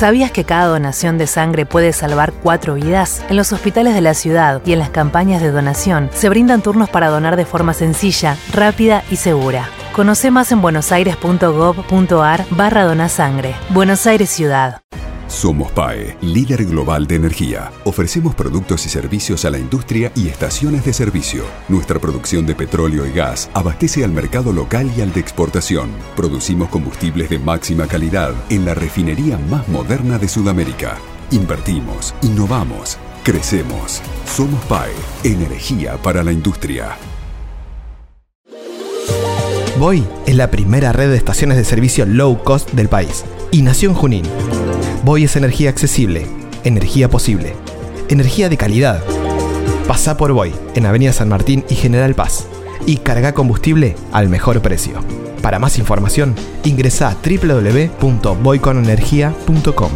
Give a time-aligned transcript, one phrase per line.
[0.00, 3.22] ¿Sabías que cada donación de sangre puede salvar cuatro vidas?
[3.28, 6.88] En los hospitales de la ciudad y en las campañas de donación se brindan turnos
[6.88, 9.68] para donar de forma sencilla, rápida y segura.
[9.92, 13.54] Conoce más en buenosaires.gov.ar barra donasangre.
[13.68, 14.80] Buenos Aires Ciudad.
[15.30, 17.70] Somos PAE, líder global de energía.
[17.84, 21.44] Ofrecemos productos y servicios a la industria y estaciones de servicio.
[21.68, 25.90] Nuestra producción de petróleo y gas abastece al mercado local y al de exportación.
[26.16, 30.98] Producimos combustibles de máxima calidad en la refinería más moderna de Sudamérica.
[31.30, 34.02] Invertimos, innovamos, crecemos.
[34.26, 34.90] Somos PAE,
[35.22, 36.96] energía para la industria.
[39.78, 43.90] Voy es la primera red de estaciones de servicio low cost del país y nació
[43.90, 44.24] en Junín.
[45.02, 46.26] Voy es energía accesible,
[46.62, 47.54] energía posible,
[48.08, 49.02] energía de calidad.
[49.88, 52.46] Pasa por Voy en Avenida San Martín y General Paz
[52.84, 55.02] y carga combustible al mejor precio.
[55.40, 59.90] Para más información, ingresa a www.voyconenergia.com.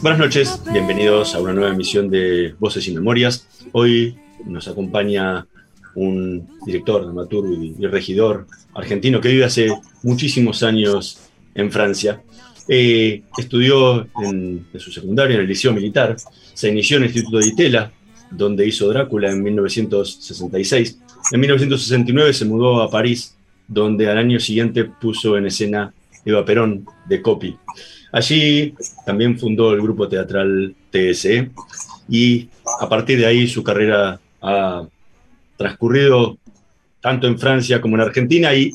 [0.00, 3.48] Buenas noches, bienvenidos a una nueva emisión de Voces y Memorias.
[3.72, 5.44] Hoy nos acompaña
[5.96, 9.72] un director, dramaturgo y, regidor argentino que vive hace
[10.04, 11.18] muchísimos años
[11.52, 12.22] en Francia.
[12.68, 16.16] Eh, estudió en, su secundario en el Liceo Militar,
[16.54, 17.92] se inició en el Instituto de Itela,
[18.30, 21.00] donde hizo Drácula en 1966.
[21.32, 23.34] En 1969 se mudó a París,
[23.66, 25.92] donde al año siguiente puso en escena
[26.24, 27.56] Eva Perón de Copy.
[28.12, 28.74] Allí
[29.04, 31.50] también fundó el grupo teatral TSE
[32.08, 32.48] y
[32.80, 34.86] a partir de ahí su carrera ha
[35.56, 36.38] transcurrido
[37.00, 38.72] tanto en Francia como en Argentina y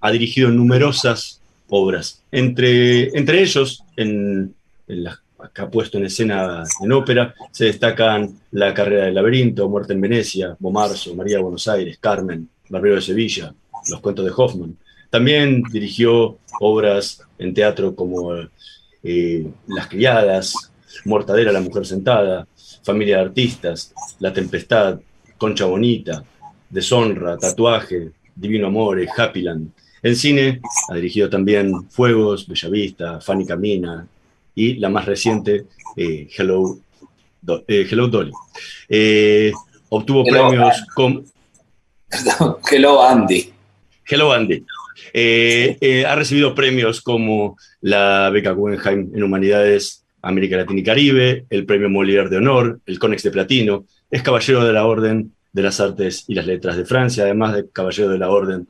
[0.00, 2.22] ha dirigido numerosas obras.
[2.30, 4.54] Entre, entre ellos, en,
[4.88, 5.18] en las
[5.52, 10.00] que ha puesto en escena en ópera, se destacan La carrera del laberinto, Muerte en
[10.00, 13.54] Venecia, Bomarzo, María de Buenos Aires, Carmen, Barbero de Sevilla,
[13.88, 14.76] Los cuentos de Hoffman.
[15.10, 18.34] También dirigió obras en teatro como
[19.02, 20.54] eh, Las criadas,
[21.04, 22.46] Mortadera, la mujer sentada,
[22.82, 25.00] Familia de artistas, La tempestad,
[25.38, 26.24] Concha bonita,
[26.70, 29.70] Deshonra, Tatuaje, Divino Amore, Happyland.
[30.02, 34.06] En cine ha dirigido también Fuegos, Bellavista, Fanny Camina
[34.54, 35.66] y la más reciente,
[35.96, 36.78] eh, Hello,
[37.40, 38.32] Do- eh, Hello Dolly.
[38.88, 39.52] Eh,
[39.88, 41.22] obtuvo Hello, premios como...
[42.70, 43.52] Hello, Andy.
[44.08, 44.64] Hello Andy.
[45.12, 51.46] Eh, eh, ha recibido premios como la beca Guggenheim en Humanidades América Latina y Caribe,
[51.50, 55.62] el premio Molière de Honor, el Conex de Platino, es caballero de la Orden de
[55.62, 58.68] las Artes y las Letras de Francia, además de caballero de la Orden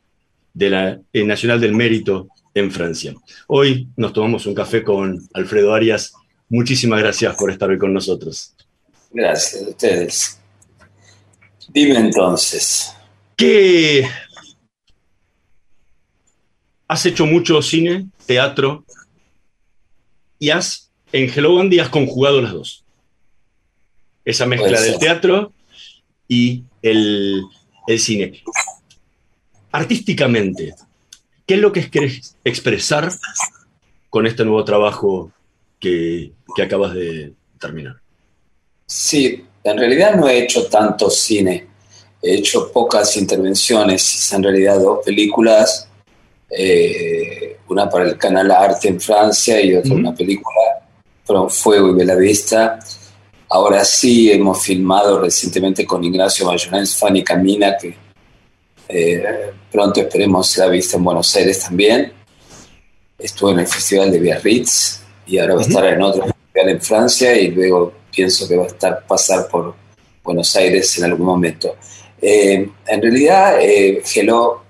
[0.53, 3.15] de la, eh, Nacional del Mérito en Francia.
[3.47, 6.13] Hoy nos tomamos un café con Alfredo Arias.
[6.49, 8.55] Muchísimas gracias por estar hoy con nosotros.
[9.11, 10.41] Gracias a ustedes.
[11.69, 12.93] Dime entonces.
[13.35, 14.07] ¿Qué
[16.89, 18.85] has hecho mucho cine, teatro
[20.39, 22.85] y has en Hello Andy has conjugado las dos.
[24.25, 25.53] Esa mezcla Puede del teatro
[26.29, 27.43] y el,
[27.87, 28.43] el cine.
[29.71, 30.75] Artísticamente,
[31.47, 33.13] ¿qué es lo que querés expresar
[34.11, 35.33] con este nuevo trabajo
[35.79, 38.01] que, que acabas de terminar?
[38.87, 41.69] Sí, en realidad no he hecho tanto cine.
[42.23, 44.33] He hecho pocas intervenciones.
[44.33, 45.89] En realidad dos películas.
[46.51, 50.57] Eh, una para el canal Arte en Francia y otra una película
[51.25, 52.79] Fueron Fuego y Belavista.
[53.49, 57.97] Ahora sí hemos filmado recientemente con Ignacio Bayonés, Fanny Camina, que
[58.89, 59.25] eh,
[59.71, 62.13] pronto esperemos sea vista en Buenos Aires también.
[63.19, 66.81] Estuvo en el Festival de Biarritz y ahora va a estar en otro festival en
[66.81, 69.75] Francia y luego pienso que va a estar pasar por
[70.23, 71.77] Buenos Aires en algún momento.
[72.21, 74.66] Eh, en realidad, eh, Hello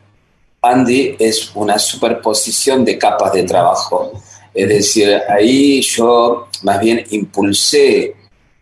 [0.68, 4.12] Andy es una superposición de capas de trabajo.
[4.52, 8.14] Es decir, ahí yo más bien impulsé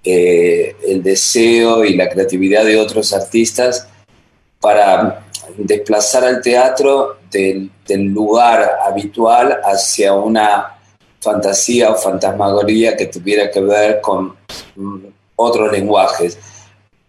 [0.02, 3.88] eh, el deseo y la creatividad de otros artistas
[4.60, 5.24] para
[5.56, 7.70] desplazar al teatro del,
[8.12, 10.78] lugar habitual hacia una
[11.20, 14.36] fantasía o fantasmagoría que tuviera que ver con
[14.76, 14.98] mm,
[15.36, 16.38] otros lenguajes.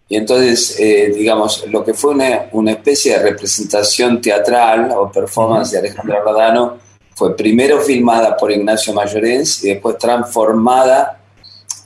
[0.08, 5.78] Y entonces, eh, digamos, lo que fue una, especie de representación teatral o performance de
[5.78, 6.78] Alejandro Rodano
[7.14, 11.20] fue primero filmada por Ignacio Mayorens y después transformada,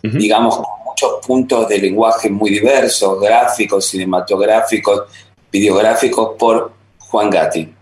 [0.02, 5.05] digamos, con muchos puntos de lenguaje muy diversos, gráficos, cinematográficos,
[5.50, 7.72] videográficos, por Juan Gatti.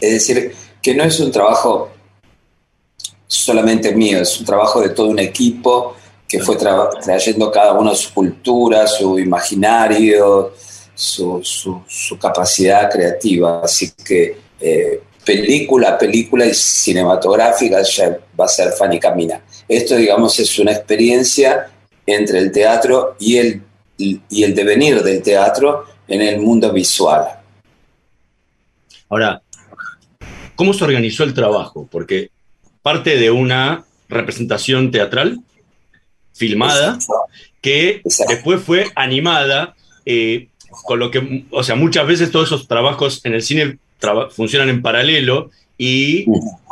[0.00, 1.90] Es decir, que no es un trabajo
[3.26, 5.96] solamente mío, es un trabajo de todo un equipo
[6.28, 10.52] que fue trayendo cada uno su cultura, su imaginario,
[10.94, 11.42] su,
[12.20, 13.60] capacidad creativa.
[13.62, 19.42] Así que eh, película, película y cinematográfica ya va a ser Fanny Camina.
[19.68, 21.70] Esto, digamos, es una experiencia
[22.06, 23.62] entre el teatro y el,
[23.96, 27.26] y el devenir del teatro en el mundo visual.
[29.08, 29.42] Ahora,
[30.56, 31.88] ¿cómo se organizó el trabajo?
[31.90, 32.30] Porque
[32.82, 35.40] parte de una representación teatral
[36.34, 36.98] filmada
[37.62, 40.48] que después fue animada, eh,
[40.84, 43.78] con lo que, o sea, muchas veces todos esos trabajos en el cine
[44.30, 46.26] funcionan en paralelo y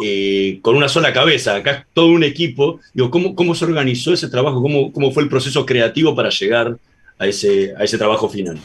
[0.04, 1.56] eh, con una sola cabeza.
[1.56, 2.80] Acá todo un equipo.
[2.92, 4.60] Digo, ¿cómo, cómo se organizó ese trabajo?
[4.60, 6.76] ¿Cómo, ¿Cómo fue el proceso creativo para llegar
[7.18, 8.58] a ese, a ese trabajo final?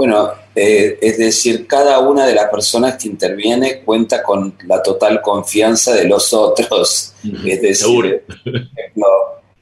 [0.00, 5.20] Bueno, eh, es decir, cada una de las personas que interviene cuenta con la total
[5.20, 7.12] confianza de los otros.
[7.44, 9.06] Es decir, por ejemplo,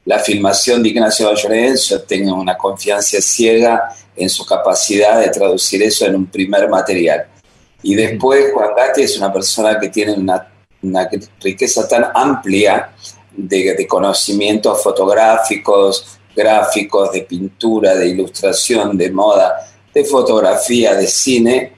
[0.05, 5.83] la filmación de Ignacio Bayonet, yo tengo una confianza ciega en su capacidad de traducir
[5.83, 7.27] eso en un primer material.
[7.83, 10.47] Y después Juan Gatti es una persona que tiene una,
[11.41, 12.93] riqueza tan amplia
[13.37, 19.69] de, de conocimientos fotográficos, gráficos, de pintura, de ilustración, de moda,
[19.99, 21.73] de fotografía, de cine,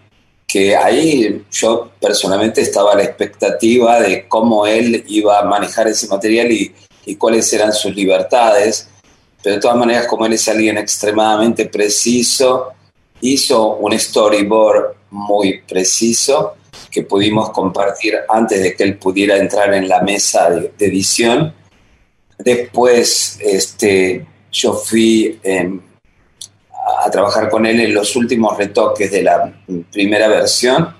[0.46, 6.06] que ahí yo personalmente estaba a la expectativa de cómo él iba a manejar ese
[6.06, 6.74] material y,
[7.18, 8.88] cuáles eran sus libertades.
[9.42, 12.68] Pero de todas maneras, como él es alguien extremadamente preciso,
[13.20, 16.54] hizo un storyboard muy preciso
[16.88, 21.52] que pudimos compartir antes de que él pudiera entrar en la mesa de, edición.
[22.38, 25.40] Después este, yo fui
[27.04, 29.52] a trabajar con él en los últimos retoques de la
[29.90, 30.94] primera versión.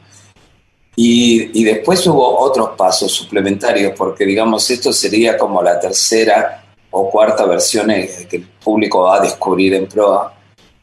[0.97, 7.47] Y, después hubo otros pasos suplementarios, porque digamos, esto sería como la tercera o cuarta
[7.47, 10.35] versión que el público va a descubrir en proa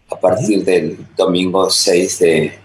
[0.10, 2.60] a partir del domingo 6 de,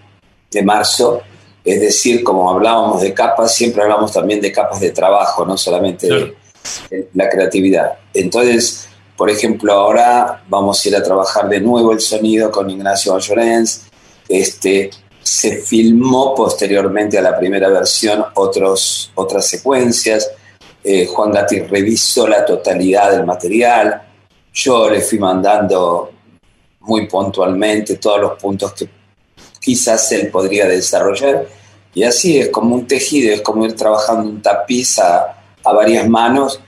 [0.49, 1.21] de marzo.
[1.63, 6.07] Es decir, como hablábamos de capas, siempre hablamos también de capas de trabajo, no solamente
[6.07, 7.93] de, la creatividad.
[8.13, 13.17] Entonces, por ejemplo, ahora vamos a ir a trabajar de nuevo el sonido con Ignacio
[13.17, 13.85] Llorens.
[14.27, 14.89] Este,
[15.21, 20.31] se filmó posteriormente a la primera versión otros, otras secuencias.
[20.83, 24.01] Eh, Juan Gatti revisó la totalidad del material.
[24.51, 26.11] Yo le fui mandando
[26.81, 28.89] muy puntualmente todos los puntos que
[29.59, 31.47] quizás él podría desarrollar.
[31.93, 36.09] Y así es como un tejido, es como ir trabajando un tapiz a, a varias
[36.09, 36.59] manos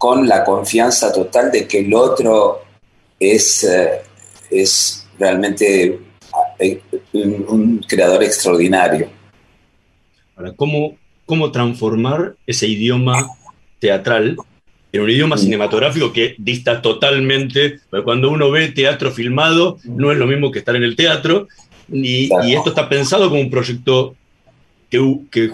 [0.00, 2.62] con la confianza total de que el otro
[3.18, 4.00] es, eh,
[4.50, 6.00] es realmente
[6.58, 6.80] eh,
[7.12, 9.10] un, creador extraordinario.
[10.34, 13.28] Ahora, ¿cómo, ¿cómo transformar ese idioma
[13.78, 14.38] teatral
[14.90, 15.40] en un idioma mm.
[15.40, 20.76] cinematográfico que dista totalmente, cuando uno ve teatro filmado, no es lo mismo que estar
[20.76, 21.46] en el teatro,
[21.92, 24.16] y, y esto está pensado como un proyecto
[24.88, 24.98] que,
[25.30, 25.50] que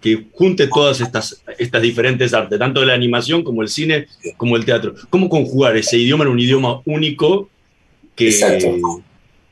[0.00, 4.56] que junte todas estas, estas diferentes artes, tanto de la animación como el cine, como
[4.56, 4.94] el teatro.
[5.10, 7.48] ¿Cómo conjugar ese idioma en un idioma único
[8.14, 8.30] que,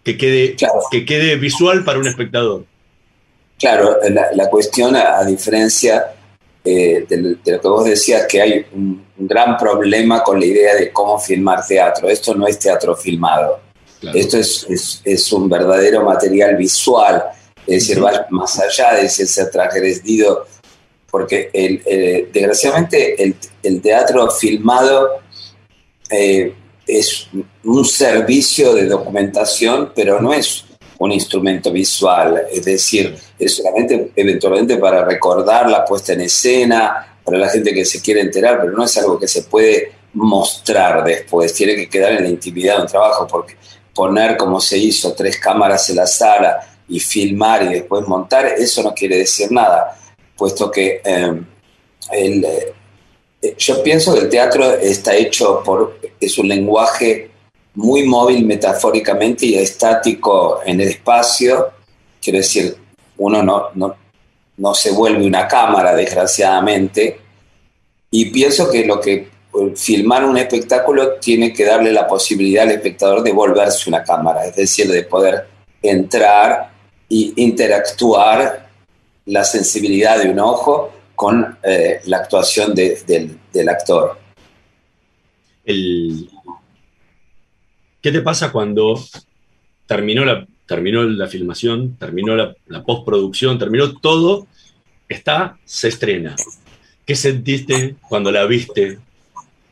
[0.04, 0.56] que, quede,
[0.90, 2.64] que quede visual para un espectador?
[3.58, 3.96] Claro,
[4.34, 6.14] la, cuestión, a, diferencia
[6.62, 10.92] eh, de, lo que vos decías, que hay un, gran problema con la idea de
[10.92, 12.08] cómo filmar teatro.
[12.08, 13.60] Esto no es teatro filmado.
[14.14, 17.24] Esto es, es, es, un verdadero material visual
[17.66, 20.46] es decir, va más allá de ese transgredido,
[21.10, 21.82] porque el,
[22.32, 25.20] desgraciadamente el, teatro filmado
[26.10, 26.54] eh,
[26.86, 27.28] es
[27.64, 30.64] un servicio de documentación, pero no es
[30.98, 37.38] un instrumento visual, es decir, es solamente eventualmente para recordar la puesta en escena, para
[37.38, 41.52] la gente que se quiere enterar, pero no es algo que se puede mostrar después,
[41.52, 43.56] tiene que quedar en la intimidad de un trabajo, porque
[43.94, 48.82] poner como se hizo tres cámaras en la sala, y filmar y después montar, eso
[48.82, 49.98] no quiere decir nada,
[50.36, 51.42] puesto que eh,
[52.12, 57.30] eh, yo pienso que el teatro está hecho por, es un lenguaje
[57.74, 61.70] muy móvil metafóricamente y estático en el espacio,
[62.20, 62.76] quiero decir,
[63.18, 63.94] uno no, no,
[64.56, 67.20] no se vuelve una cámara, desgraciadamente,
[68.10, 69.28] y pienso que lo que
[69.74, 74.56] filmar un espectáculo tiene que darle la posibilidad al espectador de volverse una cámara, es
[74.56, 75.46] decir, de poder
[75.82, 76.75] entrar
[77.08, 78.68] e interactuar
[79.26, 84.18] la sensibilidad de un ojo con eh, la actuación del, actor.
[85.64, 86.22] ¿Qué
[88.12, 89.02] te pasa cuando
[89.86, 94.46] terminó la, terminó la filmación, terminó la postproducción, terminó todo,
[95.08, 96.36] está, se estrena?
[97.06, 98.98] ¿Qué sentiste cuando la viste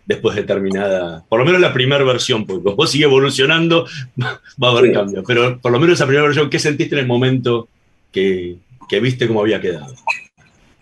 [0.06, 3.86] después de terminada, por lo menos la primera versión, porque vos sigue evolucionando,
[4.62, 7.06] va a haber cambios, pero por lo menos esa primera versión, ¿qué sentiste en el
[7.06, 7.68] momento
[8.12, 8.56] que,
[8.88, 9.94] que viste cómo había quedado?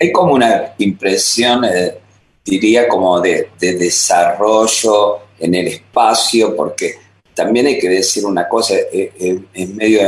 [0.00, 1.98] Hay como una impresión, eh,
[2.44, 6.96] diría, como de, de, desarrollo en el espacio, porque
[7.34, 10.00] también hay que decir una cosa, eh, eh, es medio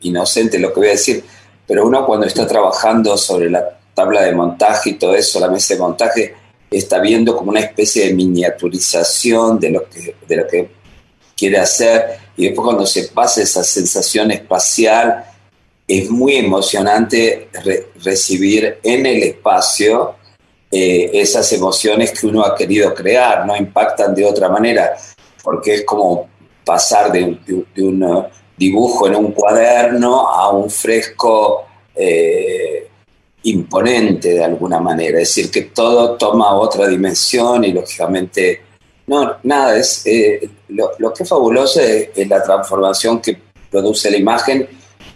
[0.00, 1.22] inocente lo que voy a decir,
[1.66, 5.74] pero uno cuando está trabajando sobre la tabla de montaje y todo eso, la mesa
[5.74, 6.34] de montaje,
[6.72, 10.70] está viendo como una especie de miniaturización de lo que, de lo que
[11.36, 12.18] quiere hacer.
[12.36, 15.24] Y después cuando se pasa esa sensación espacial
[15.86, 17.48] es muy emocionante
[18.02, 20.14] recibir en el espacio
[20.70, 24.96] eh, esas emociones que uno ha querido crear, no impactan de otra manera,
[25.42, 26.28] porque es como
[26.64, 32.81] pasar de, un dibujo en un cuaderno a un fresco eh,
[33.44, 38.62] imponente de alguna manera, es decir, que todo toma otra dimensión y lógicamente,
[39.06, 43.36] no, nada, es, eh, lo, que es fabuloso es, la transformación que
[43.70, 44.68] produce la imagen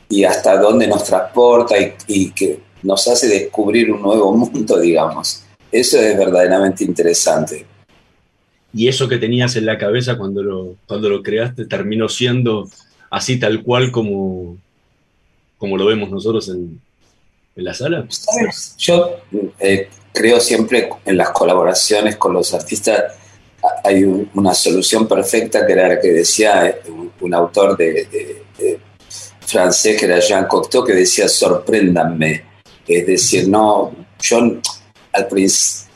[0.08, 1.74] y hasta dónde nos transporta
[2.06, 5.42] y, que nos hace descubrir un nuevo mundo, digamos.
[5.70, 7.66] Eso es verdaderamente interesante.
[8.72, 12.68] Y eso que tenías en la cabeza cuando lo, cuando lo creaste terminó siendo
[13.10, 14.58] así tal cual como,
[15.58, 16.80] como lo vemos nosotros en,
[17.56, 18.06] en la sala?
[18.78, 19.20] Yo
[19.58, 23.14] eh, creo siempre en las colaboraciones con los artistas.
[23.82, 26.82] Hay una solución perfecta que era la que decía eh,
[27.20, 28.42] un, autor de,
[29.40, 32.44] francés, que era Jean Cocteau, que decía sorpréndanme.
[32.86, 34.38] Es decir, no, yo
[35.12, 35.86] al principio.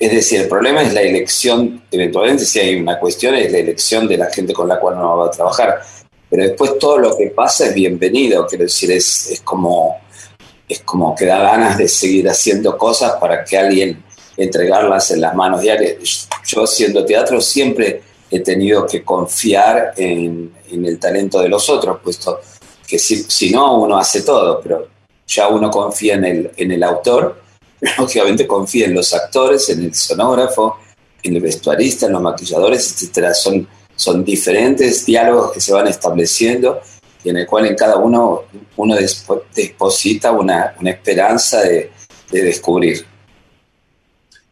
[0.00, 4.08] Es decir, el problema es la elección, eventualmente si hay una cuestión, es la elección
[4.08, 5.82] de la gente con la cual uno va a trabajar.
[6.30, 10.00] Pero después todo lo que pasa es bienvenido, quiero decir, es, es como
[10.74, 14.02] es como que da ganas de seguir haciendo cosas para que alguien
[14.36, 16.28] entregarlas en las manos diarias.
[16.46, 22.40] Yo siendo teatro siempre he tenido que confiar en, el talento de los otros, puesto
[22.86, 24.88] que si, no uno hace todo, pero
[25.26, 27.40] ya uno confía en el, en el autor,
[27.98, 30.78] lógicamente confía en los actores, en el sonógrafo,
[31.22, 33.32] en el vestuarista, en los maquilladores, etc.
[33.32, 36.80] Son, son diferentes diálogos que se van estableciendo
[37.24, 38.42] en el cual en cada uno
[38.76, 38.96] uno
[39.54, 41.90] deposita una, una esperanza de,
[42.30, 43.04] de, descubrir.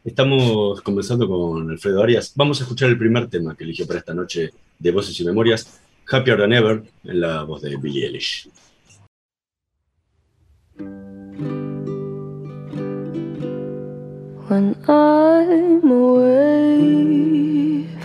[0.05, 2.33] Estamos conversando con Alfredo Arias.
[2.35, 5.81] Vamos a escuchar el primer tema que eligió para esta noche de Voces y Memorias,
[6.11, 8.49] Happier Than Ever, en la voz de Billie Eilish.
[14.49, 17.12] When I'm away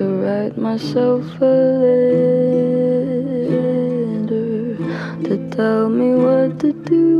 [0.00, 1.44] to write myself a
[3.44, 4.76] letter
[5.24, 7.10] to tell me what to do.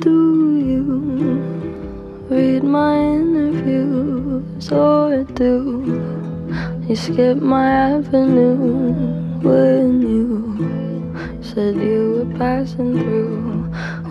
[0.00, 0.16] Do
[0.70, 0.86] you
[2.30, 5.52] read my interviews or do?
[6.88, 8.56] You skipped my avenue
[9.42, 10.30] when you
[11.42, 13.39] said you were passing through.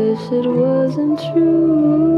[0.00, 2.09] Wish it wasn't true.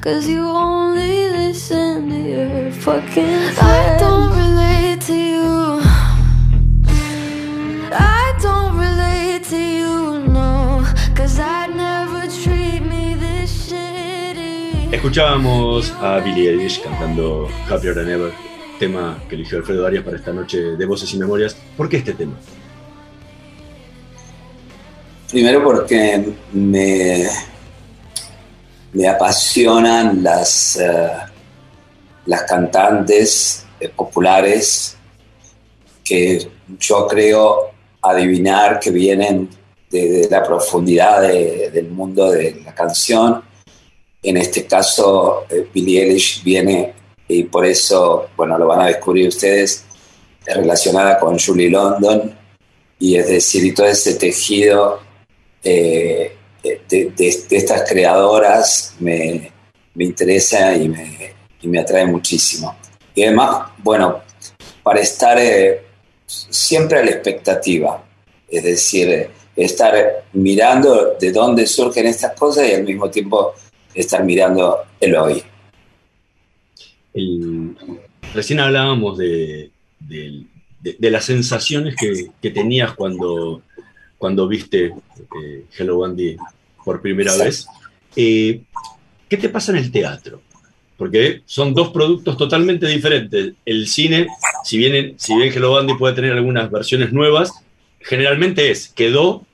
[0.00, 3.58] Cause you only listen to your fucking friends.
[3.60, 5.80] I don't relate to you.
[7.92, 10.84] I don't relate to you, no.
[11.16, 14.94] Cause I'd never treat me this shitty.
[14.94, 18.32] Escuchábamos a Billie Eilish cantando Happier Than Ever,
[18.78, 21.56] tema que eligió Alfredo Arias para esta noche de Voces y Memorias.
[21.76, 22.34] ¿Por qué este tema?
[25.28, 27.26] Primero porque me, me
[29.32, 31.10] apasionan las, eh,
[32.24, 34.96] las cantantes eh, populares
[36.02, 36.48] que
[36.80, 37.70] yo creo
[38.00, 39.50] adivinar que vienen
[39.90, 43.42] de, la profundidad de- del mundo de la canción.
[44.22, 46.94] En este caso, eh, Billie Eilish viene,
[47.28, 49.84] y por eso, bueno, lo van a descubrir ustedes,
[50.46, 52.34] es relacionada con Julie London,
[52.98, 55.00] y es decir, y todo ese tejido
[55.62, 56.34] eh,
[56.88, 57.12] de,
[57.50, 59.50] estas creadoras me,
[59.94, 62.76] me interesa y me, me atrae muchísimo.
[63.14, 64.20] Y además, bueno,
[64.82, 65.82] para estar eh,
[66.26, 68.04] siempre a la expectativa,
[68.48, 73.54] es decir, estar mirando de dónde surgen estas cosas y al mismo tiempo
[73.94, 75.42] estar mirando el hoy.
[78.34, 79.70] Recién hablábamos de-
[80.80, 83.62] de las sensaciones que, que tenías cuando,
[84.16, 86.36] cuando viste eh, Hello Andy
[86.88, 87.66] por primera vez.
[88.16, 88.62] Eh,
[89.28, 90.40] ¿Qué te pasa en el teatro?
[90.96, 93.52] Porque son dos productos totalmente diferentes.
[93.66, 94.26] El cine,
[94.64, 97.52] si bien, si bien Hello Andy puede tener algunas versiones nuevas,
[98.00, 99.44] generalmente es, quedó,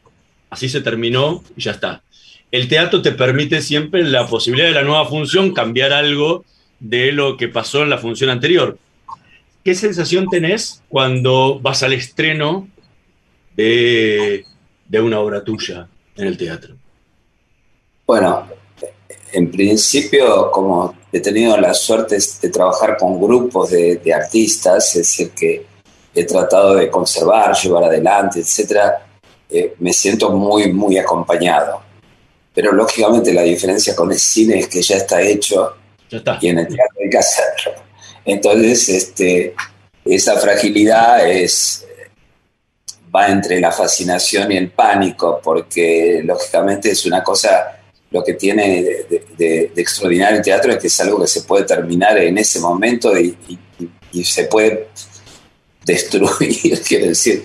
[0.49, 2.05] así se terminó y ya está.
[2.53, 6.45] El teatro te permite siempre la posibilidad de la nueva función cambiar algo
[6.79, 8.79] de lo que pasó en la función anterior.
[9.65, 12.69] ¿Qué sensación tenés cuando vas al estreno
[13.57, 14.45] de,
[14.89, 16.77] de una obra tuya en el teatro?
[18.07, 18.47] Bueno,
[19.33, 24.99] en principio, como he tenido la suerte de trabajar con grupos de, de artistas, es
[24.99, 25.67] decir, que
[26.15, 29.07] he tratado de conservar, llevar adelante, etcétera,
[29.51, 31.83] eh, me siento muy, muy acompañado.
[32.55, 35.75] Pero lógicamente la diferencia con el cine es que ya está hecho
[36.09, 36.39] Ya está.
[36.41, 37.73] y en el teatro hay que hacerlo.
[38.25, 39.55] Entonces, este,
[40.05, 41.85] esa fragilidad es,
[43.15, 47.74] va entre la fascinación y el pánico, porque lógicamente es una cosa,
[48.15, 52.17] lo que tiene de, extraordinario el teatro es que es algo que se puede terminar
[52.17, 54.87] en ese momento y se puede
[55.85, 57.45] destruir, quiero decir,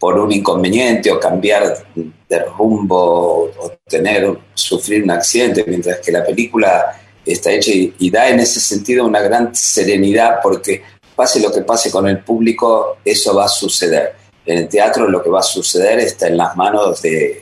[0.00, 6.24] por un inconveniente o cambiar de rumbo o tener, sufrir un accidente, mientras que la
[6.24, 10.82] película está hecha y, y da en ese sentido una gran serenidad porque
[11.14, 14.16] pase lo que pase con el público, eso va a suceder.
[14.44, 17.41] En el teatro lo que va a suceder está en las manos de,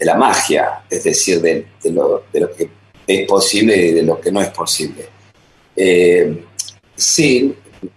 [0.00, 2.70] de la magia, es decir, de, lo, de lo que
[3.06, 5.06] es posible y de lo que no es posible.
[5.76, 6.44] Eh,
[6.96, 7.54] sí,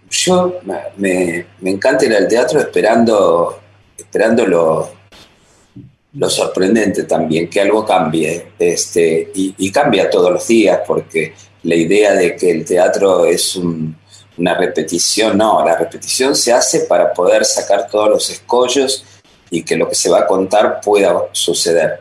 [0.09, 0.59] yo
[0.97, 3.57] me, me encanta ir al teatro esperando,
[3.97, 4.89] esperando lo,
[6.29, 12.13] sorprendente también, que algo cambie, este, y, y cambia todos los días, porque la idea
[12.13, 13.95] de que el teatro es un-
[14.35, 19.05] una repetición, no, la repetición se hace para poder sacar todos los escollos
[19.53, 21.99] y que lo que se va a contar pueda suceder.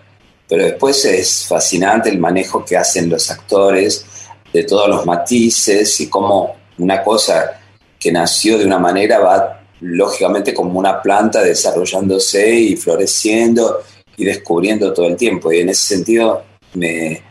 [0.49, 4.07] Pero después es fascinante el manejo que hacen los actores
[4.51, 7.61] de todos los matices y cómo una cosa
[8.01, 13.83] que nació de una manera va lógicamente como una planta desarrollándose y floreciendo
[14.17, 15.53] y descubriendo todo el tiempo.
[15.53, 17.23] Y en ese sentido me,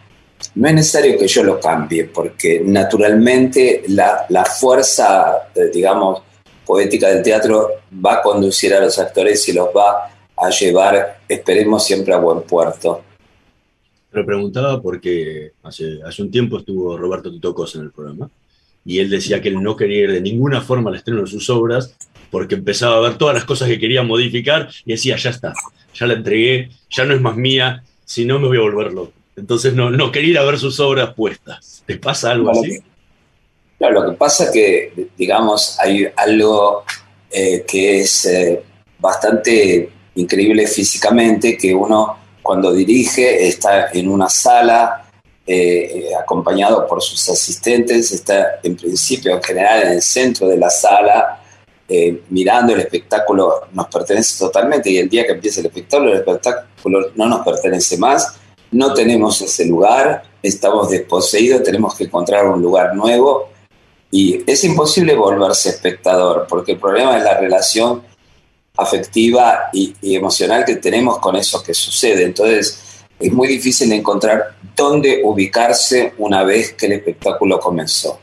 [0.54, 6.22] no es necesario que yo lo cambie, porque naturalmente la, la fuerza, eh, digamos,
[6.66, 11.86] poética del teatro va a conducir a los actores y los va a llevar, esperemos,
[11.86, 13.04] siempre a buen puerto.
[14.12, 18.30] Lo preguntaba porque hace, hace un tiempo estuvo Roberto Tito Cosa en el programa
[18.84, 21.50] y él decía que él no quería ir de ninguna forma al estreno de sus
[21.50, 21.96] obras
[22.30, 25.54] porque empezaba a ver todas las cosas que quería modificar y decía, ya está,
[25.94, 29.14] ya la entregué, ya no es más mía, si no me voy a volver loco.
[29.36, 31.84] Entonces no, no quería ir a ver sus obras puestas.
[31.86, 32.80] ¿Te pasa algo así?
[33.82, 36.84] Claro, lo que pasa es que, digamos, hay algo
[37.32, 38.62] eh, que es eh,
[39.00, 45.10] bastante increíble físicamente, que uno cuando dirige está en una sala
[45.48, 50.70] eh, acompañado por sus asistentes, está en principio en general en el centro de la
[50.70, 51.42] sala,
[52.30, 57.12] mirando el espectáculo, nos pertenece totalmente y el día que empieza el espectáculo, el espectáculo
[57.16, 58.36] no nos pertenece más,
[58.70, 63.51] no tenemos ese lugar, estamos desposeídos, tenemos que encontrar un lugar nuevo
[64.12, 68.04] y es imposible volverse espectador, porque el problema es la relación
[68.76, 72.26] afectiva y, emocional que tenemos con eso que sucede.
[72.26, 78.20] Entonces, es muy difícil encontrar dónde ubicarse una vez que el espectáculo comenzó.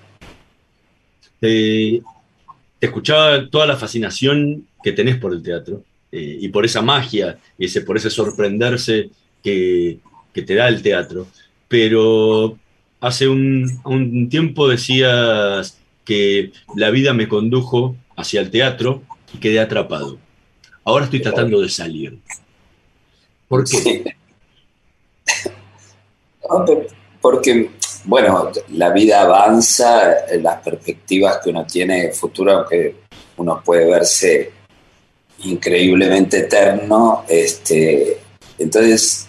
[1.40, 2.02] te
[2.80, 7.80] escuchaba toda la fascinación que tenés por el teatro eh, y por esa magia, y
[7.80, 9.08] por ese sorprenderse
[9.42, 9.98] que
[10.32, 11.26] te da el teatro.
[11.66, 12.58] Pero
[13.00, 20.18] hace un, tiempo decías que la vida me condujo hacia el teatro y quedé atrapado.
[20.84, 22.18] Ahora estoy tratando de salir.
[23.46, 24.16] ¿Por qué?
[27.20, 27.70] Porque,
[28.04, 32.96] bueno, la vida avanza, las perspectivas que uno tiene futuro, aunque
[33.36, 34.52] uno puede verse
[35.44, 38.18] increíblemente eterno, este,
[38.58, 39.27] entonces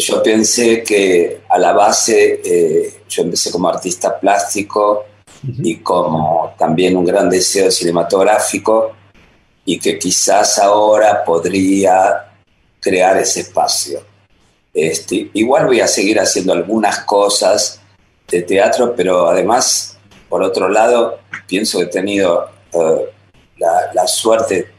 [0.00, 5.04] yo pensé que a la base, eh, yo empecé como artista plástico
[5.42, 8.92] y como también un gran deseo cinematográfico
[9.64, 12.32] y que quizás ahora podría
[12.80, 14.00] crear ese espacio.
[14.72, 17.80] Este, igual voy a seguir haciendo algunas cosas
[18.28, 19.96] de teatro, pero además,
[20.28, 23.10] por otro lado, pienso que he tenido eh,
[23.58, 24.72] la, suerte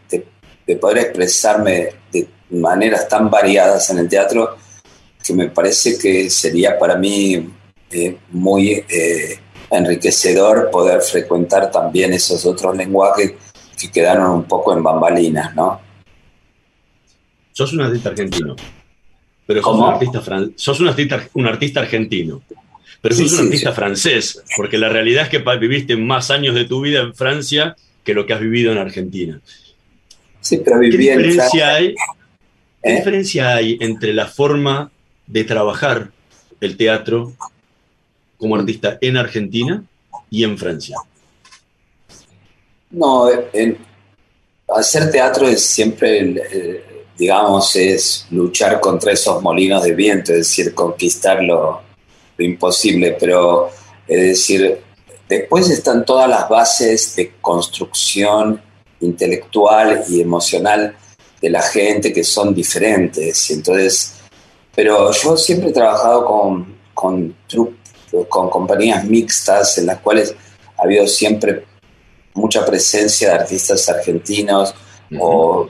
[0.67, 4.57] de poder expresarme de maneras tan variadas en el teatro
[5.25, 7.49] que me parece que sería para mí
[7.89, 9.39] eh, muy eh,
[9.71, 13.33] enriquecedor poder frecuentar también esos otros lenguajes
[13.79, 15.81] que quedaron un poco en bambalinas, ¿no?
[17.51, 18.55] Sos un artista argentino,
[19.45, 20.21] pero sos, un artista,
[20.55, 22.43] sos un, artista, un artista argentino,
[23.01, 26.81] pero sos un artista francés, porque la realidad es que viviste más años de tu
[26.81, 29.41] vida en Francia que lo que has vivido en Argentina.
[30.41, 31.95] Sí, pero viví ¿Qué diferencia hay?
[32.83, 32.95] ¿Qué ¿Eh?
[32.97, 34.91] diferencia hay entre la forma
[35.27, 36.11] de trabajar
[36.61, 37.33] el teatro
[38.37, 39.83] como artista en Argentina
[40.29, 40.97] y en Francia?
[42.91, 43.27] No,
[44.69, 46.83] hacer teatro es siempre,
[47.17, 51.81] digamos, es luchar contra esos molinos de viento, es decir, conquistar lo,
[52.37, 53.69] imposible, pero
[54.07, 54.79] es decir,
[55.29, 58.61] después están todas las bases de construcción
[58.99, 60.95] intelectual y emocional
[61.41, 63.49] de la gente que son diferentes.
[63.51, 64.14] Entonces,
[64.75, 67.35] pero yo siempre he trabajado con, con,
[68.29, 70.35] con compañías mixtas en las cuales
[70.77, 71.65] ha habido siempre
[72.33, 74.75] mucha presencia de artistas argentinos
[75.17, 75.67] o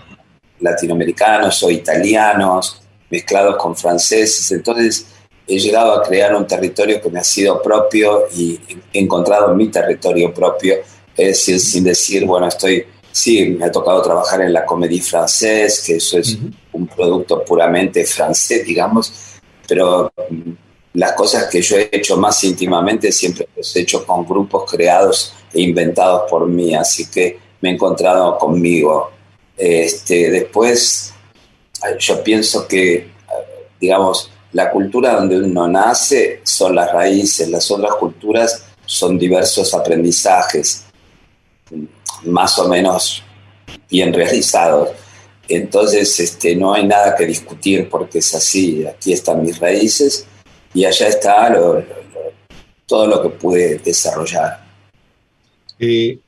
[0.59, 4.51] latinoamericanos o italianos mezclados con franceses.
[4.51, 5.07] Entonces
[5.47, 8.59] he llegado a crear un territorio que me ha sido propio y
[8.91, 10.75] he encontrado mi territorio propio.
[11.15, 15.81] Es decir, sin decir, bueno, estoy Sí, me ha tocado trabajar en la comédie francés,
[15.87, 16.37] que eso es
[16.73, 20.51] un producto puramente francés, digamos, pero mm,
[20.95, 25.33] las cosas que yo he hecho más íntimamente siempre las he hecho con grupos creados
[25.53, 29.11] e inventados por mí, así que me he encontrado conmigo.
[29.55, 31.13] Este, después,
[31.97, 33.11] yo pienso que,
[33.79, 40.85] digamos, la cultura donde uno nace son las raíces, las otras culturas son diversos aprendizajes
[42.23, 43.23] más o menos
[43.89, 44.89] bien realizados.
[45.47, 48.85] Entonces, este, no hay nada que discutir porque es así.
[48.85, 50.25] Aquí están mis raíces
[50.73, 51.85] y allá está
[52.85, 54.63] todo lo que pude desarrollar.
[55.79, 56.19] Eh,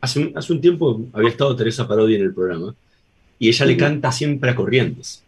[0.00, 2.74] hace, un, hace, un, tiempo había estado Teresa Parodi en el programa
[3.38, 5.22] y ella le canta siempre a Corrientes,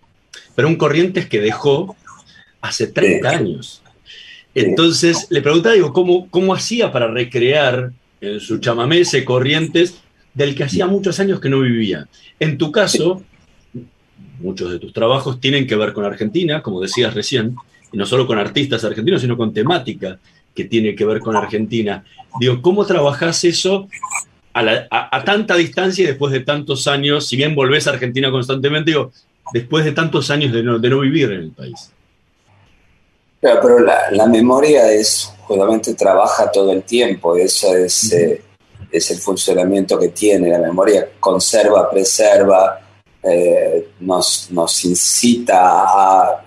[0.54, 1.96] pero un Corrientes que dejó
[2.60, 3.82] hace 30 años.
[4.54, 9.98] Entonces le preguntaba, digo, ¿cómo, cómo hacía para recrear en su chamamé ese Corrientes
[10.38, 12.06] del que hacía muchos años que no vivía.
[12.38, 13.22] En tu caso,
[14.38, 17.56] muchos de tus trabajos tienen que ver con Argentina, como decías recién,
[17.92, 20.20] no solo con artistas argentinos, sino con temática
[20.54, 22.04] que tiene que ver con Argentina.
[22.38, 23.88] Digo, ¿cómo trabajás eso
[24.54, 29.10] a, tanta distancia y después de tantos años, si bien volvés a Argentina constantemente, digo,
[29.52, 31.92] después de tantos años de no, vivir en el país?
[33.40, 38.42] pero la, memoria es, justamente trabaja todo el tiempo, eso es, eh,
[38.90, 42.80] es el funcionamiento que tiene, la memoria conserva, preserva,
[43.22, 46.44] eh, nos, nos, incita a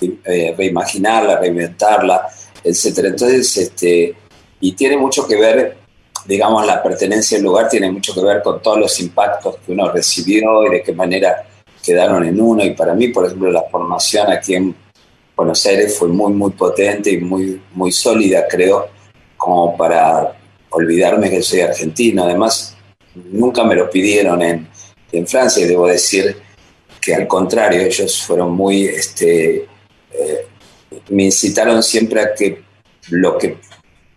[0.00, 2.28] eh, reimaginarla, reinventarla,
[2.62, 2.98] etc.
[2.98, 4.14] Entonces, este,
[4.60, 5.76] y tiene mucho que ver
[6.26, 9.90] digamos, la pertenencia al lugar tiene mucho que ver con todos los impactos que uno
[9.90, 11.44] recibió y de qué manera
[11.82, 12.64] quedaron en uno.
[12.64, 14.74] Y para mí, por ejemplo, la formación aquí en
[15.36, 18.88] Buenos Aires fue muy, muy potente y muy, muy sólida, creo,
[19.36, 20.36] como para
[20.76, 22.24] olvidarme que soy argentino.
[22.24, 22.76] Además,
[23.14, 24.68] nunca me lo pidieron en,
[25.12, 26.36] en Francia y debo decir
[27.00, 29.66] que al contrario, ellos fueron muy, este,
[30.12, 30.46] eh,
[31.10, 32.62] me incitaron siempre a que
[33.10, 33.58] lo que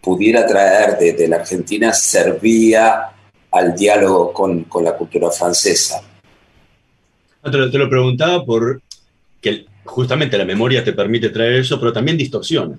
[0.01, 3.11] pudiera traer de, la Argentina servía
[3.51, 6.01] al diálogo con, la cultura francesa.
[7.43, 8.81] Te lo, te lo preguntaba por
[9.39, 12.77] que justamente la memoria te permite traer eso, pero también distorsiona.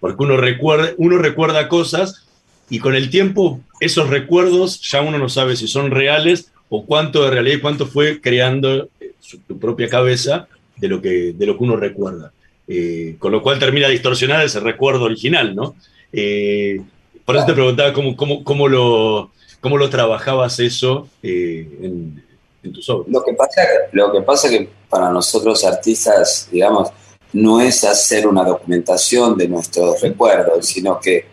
[0.00, 2.26] Porque uno recuerda, uno recuerda cosas
[2.70, 7.24] y con el tiempo esos recuerdos ya uno no sabe si son reales o cuánto
[7.24, 9.12] de realidad y cuánto fue creando eh,
[9.46, 12.32] tu propia cabeza de lo que, de lo que uno recuerda.
[12.68, 15.74] Eh, con lo cual termina distorsionado ese recuerdo original, ¿no?
[16.12, 16.80] Eh,
[17.24, 22.88] por eso te preguntaba cómo, cómo, cómo, lo, cómo lo trabajabas eso eh, en, tus
[22.88, 23.08] obras.
[23.10, 26.90] Lo que, pasa, lo que pasa que para nosotros artistas, digamos,
[27.32, 31.26] no es hacer una documentación de nuestros recuerdos, sino que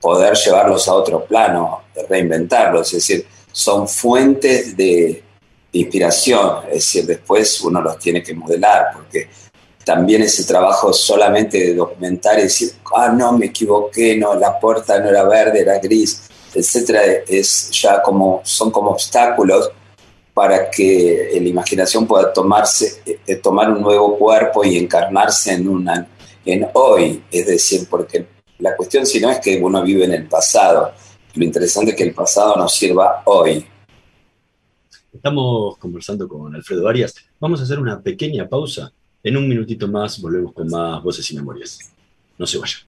[0.00, 5.22] poder llevarlos a otro plano, reinventarlos, es decir, son fuentes de,
[5.72, 9.28] de inspiración, es decir, después uno los tiene que modelar, porque
[9.84, 14.98] también ese trabajo solamente de documentar y decir, ah, no, me equivoqué, no, la puerta
[15.00, 19.70] no era verde, era gris, etcétera, es ya como, son como obstáculos
[20.34, 26.06] para que la imaginación pueda tomarse, eh, tomar un nuevo cuerpo y encarnarse en, una,
[26.44, 27.24] en hoy.
[27.30, 28.26] Es decir, porque
[28.58, 30.92] la cuestión si no es que uno vive en el pasado,
[31.34, 33.64] lo interesante es que el pasado nos sirva hoy.
[35.12, 37.14] Estamos conversando con Alfredo Arias.
[37.40, 38.92] Vamos a hacer una pequeña pausa
[39.22, 41.92] en un minutito más volvemos con más voces y memorias.
[42.38, 42.87] No se vayan.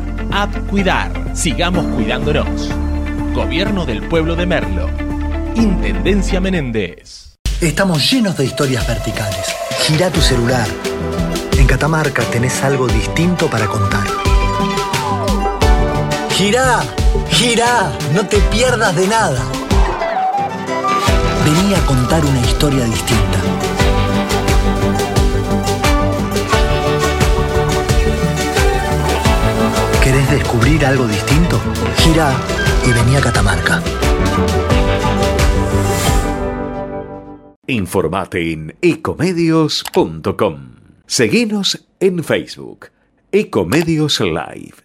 [0.31, 1.11] App Cuidar.
[1.35, 2.69] Sigamos cuidándonos.
[3.33, 4.89] Gobierno del Pueblo de Merlo.
[5.55, 7.37] Intendencia Menéndez.
[7.59, 9.53] Estamos llenos de historias verticales.
[9.81, 10.67] Gira tu celular.
[11.57, 14.07] En Catamarca tenés algo distinto para contar.
[16.31, 16.81] Gira,
[17.29, 19.43] gira, no te pierdas de nada.
[21.43, 23.60] Vení a contar una historia distinta.
[30.31, 31.59] ¿Querés descubrir algo distinto?
[31.97, 32.33] Gira
[32.87, 33.83] y vení a Catamarca.
[37.67, 40.75] Informate en ecomedios.com.
[41.05, 42.87] Seguinos en Facebook.
[43.33, 44.75] Ecomedios Live.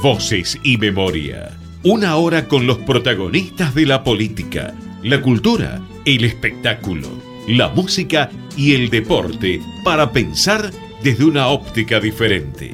[0.00, 1.50] Voces y memoria.
[1.82, 7.08] Una hora con los protagonistas de la política, la cultura, el espectáculo,
[7.48, 10.70] la música y el deporte para pensar
[11.02, 12.72] desde una óptica diferente.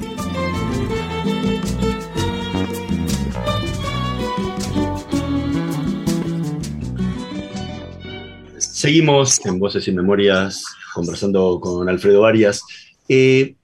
[8.77, 10.63] Seguimos en Voces y Memorias
[10.93, 12.61] conversando con Alfredo Arias.
[13.09, 13.55] Eh,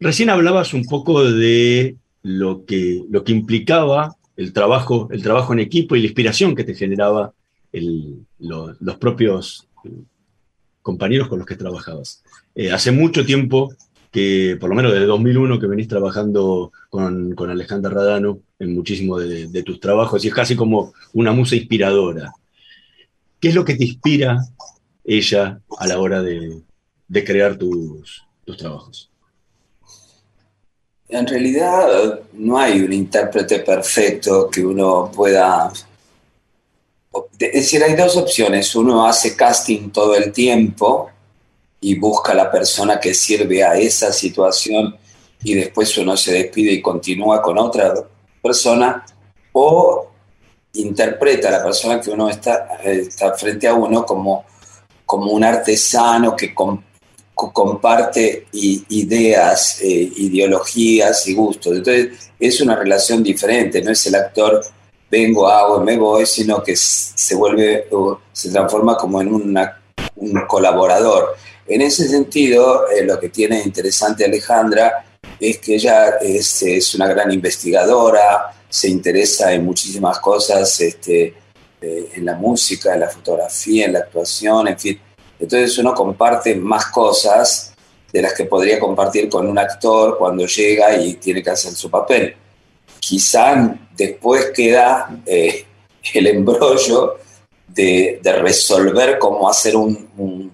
[0.00, 1.94] recién hablabas un poco de
[2.24, 6.64] lo que, lo que implicaba el trabajo, el trabajo en equipo y la inspiración que
[6.64, 7.32] te generaba
[7.70, 9.68] los propios
[10.82, 12.24] compañeros con los que trabajabas.
[12.56, 13.72] Eh, hace mucho tiempo
[14.10, 19.46] que, por lo menos desde 2001, que venís trabajando con, Alejandra Radano en muchísimos de,
[19.46, 22.32] de, tus trabajos y es casi como una musa inspiradora.
[23.40, 24.38] ¿Qué es lo que te inspira
[25.04, 26.62] ella a la hora de,
[27.24, 29.10] crear tus, tus trabajos?
[31.08, 35.72] En realidad no hay un intérprete perfecto que uno pueda...
[37.38, 38.74] Es decir, hay dos opciones.
[38.74, 41.10] Uno hace casting todo el tiempo
[41.80, 44.96] y busca la persona que sirve a esa situación
[45.42, 47.94] y después uno se despide y continúa con otra
[48.42, 49.04] persona
[49.52, 50.07] o
[50.78, 54.44] interpreta a la persona que uno está, está frente a uno como,
[55.06, 56.54] como un artesano que
[57.34, 61.76] comparte ideas, eh, ideologías y gustos.
[61.76, 64.62] Entonces es una relación diferente, no es el actor
[65.10, 67.88] vengo, hago, me voy, sino que se vuelve,
[68.32, 71.36] se transforma como en un colaborador.
[71.66, 75.04] En ese sentido, eh, lo que tiene interesante Alejandra
[75.38, 81.34] es que ella es, una gran investigadora, se interesa en muchísimas cosas, este,
[81.80, 85.00] eh, en la música, en la fotografía, en la actuación, en fin.
[85.38, 87.72] Entonces uno comparte más cosas
[88.12, 91.90] de las que podría compartir con un actor cuando llega y tiene que hacer su
[91.90, 92.34] papel.
[92.98, 95.64] Quizá después queda eh,
[96.14, 97.18] el embrollo
[97.66, 100.50] de, resolver cómo hacer un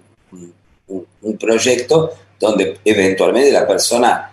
[1.24, 4.32] un proyecto donde eventualmente la persona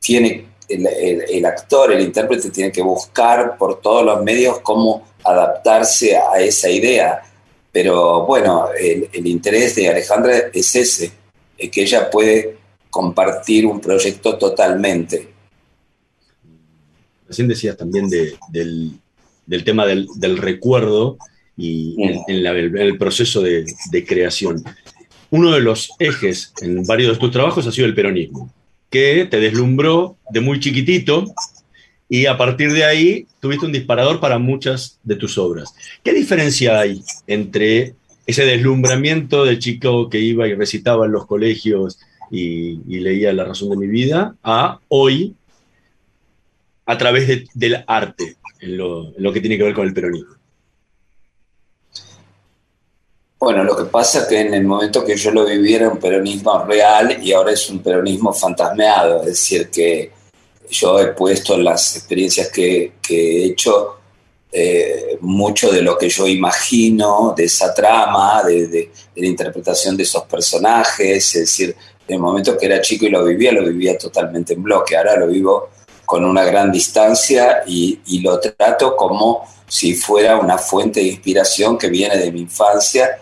[0.00, 6.40] tiene, el, actor, el intérprete tiene que buscar por todos los medios cómo adaptarse a
[6.40, 7.22] esa idea.
[7.70, 11.12] Pero bueno, el, interés de Alejandra es ese,
[11.56, 12.56] es que ella puede
[12.90, 15.28] compartir un proyecto totalmente.
[17.26, 21.16] Recién decías también del, tema del, recuerdo
[21.56, 22.30] y mm.
[22.30, 24.62] en, el, proceso de, de, creación
[25.32, 28.52] uno de los ejes en varios de tus trabajos ha sido el peronismo,
[28.92, 31.24] que te deslumbró de muy chiquitito
[32.10, 35.74] y a partir de ahí tuviste un disparador para muchas de tus obras.
[36.04, 37.94] ¿Qué diferencia hay entre
[38.26, 41.98] ese deslumbramiento del chico que iba y recitaba en los colegios
[42.30, 45.34] y, leía La razón de mi vida a hoy
[46.84, 50.41] a través del arte, en lo que tiene que ver con el peronismo?
[53.44, 55.98] Bueno, lo que pasa es que en el momento que yo lo viví era un
[55.98, 60.12] peronismo real y ahora es un peronismo fantasmeado, es decir, que
[60.70, 63.96] yo he puesto en las experiencias que, he hecho
[64.52, 70.22] eh, mucho de lo que yo imagino de esa trama, de, la interpretación de esos
[70.22, 71.74] personajes, es decir,
[72.06, 75.16] en el momento que era chico y lo vivía, lo vivía totalmente en bloque, ahora
[75.16, 75.70] lo vivo
[76.06, 81.88] con una gran distancia y lo trato como si fuera una fuente de inspiración que
[81.88, 83.21] viene de mi infancia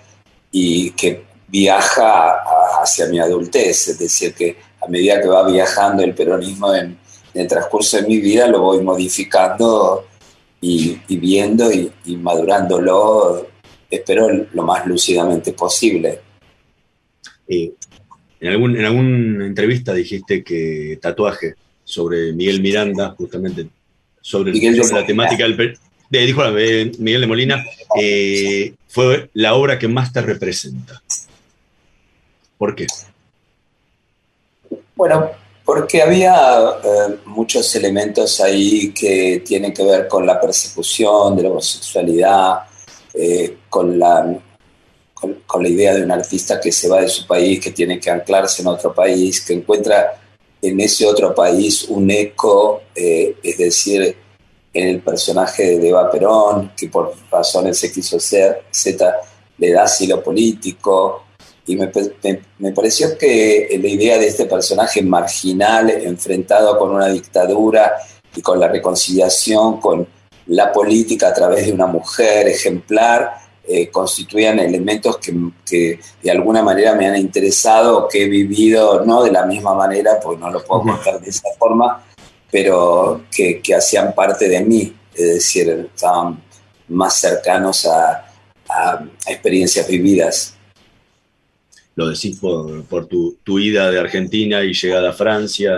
[0.53, 2.39] y que viaja
[2.83, 6.99] hacia mi adultez, es decir, que a medida que va viajando el peronismo en,
[7.33, 10.05] el transcurso de mi vida, lo voy modificando
[10.61, 13.47] y, viendo y, madurándolo,
[13.89, 16.19] espero, lo más lúcidamente posible.
[17.47, 23.69] en, algún, en alguna entrevista dijiste que tatuaje sobre Miguel Miranda, justamente
[24.21, 25.79] sobre, la temática del,
[26.19, 27.65] dijo Miguel de Molina,
[28.01, 31.01] eh, fue la obra que más te representa.
[32.59, 32.87] ¿Por qué?
[34.97, 35.31] Bueno,
[35.65, 36.35] porque había
[36.83, 42.59] eh, muchos elementos ahí que tienen que ver con la persecución de la homosexualidad,
[43.15, 44.37] eh, con, la,
[45.15, 48.11] con, la idea de un artista que se va de su país, que tiene que
[48.11, 50.21] anclarse en otro país, que encuentra
[50.61, 54.15] en ese otro país un eco, es decir,
[54.73, 59.15] en el personaje de Eva Perón, que por razones se quiso ser, Z
[59.59, 61.25] le da asilo político,
[61.67, 61.91] y me,
[62.59, 67.93] me, pareció que la idea de este personaje marginal enfrentado con una dictadura
[68.35, 70.07] y con la reconciliación con
[70.47, 75.33] la política a través de una mujer ejemplar, eh, constituían elementos que,
[75.65, 80.19] que, de alguna manera me han interesado, que he vivido, no de la misma manera,
[80.21, 82.05] pues no lo puedo contar de esa forma,
[82.51, 86.43] pero que, que hacían parte de mí, es decir, estaban
[86.89, 88.27] más cercanos a,
[88.69, 90.57] a, experiencias vividas.
[91.95, 95.73] Lo decís por, por tu, tu, ida de Argentina y llegada a Francia.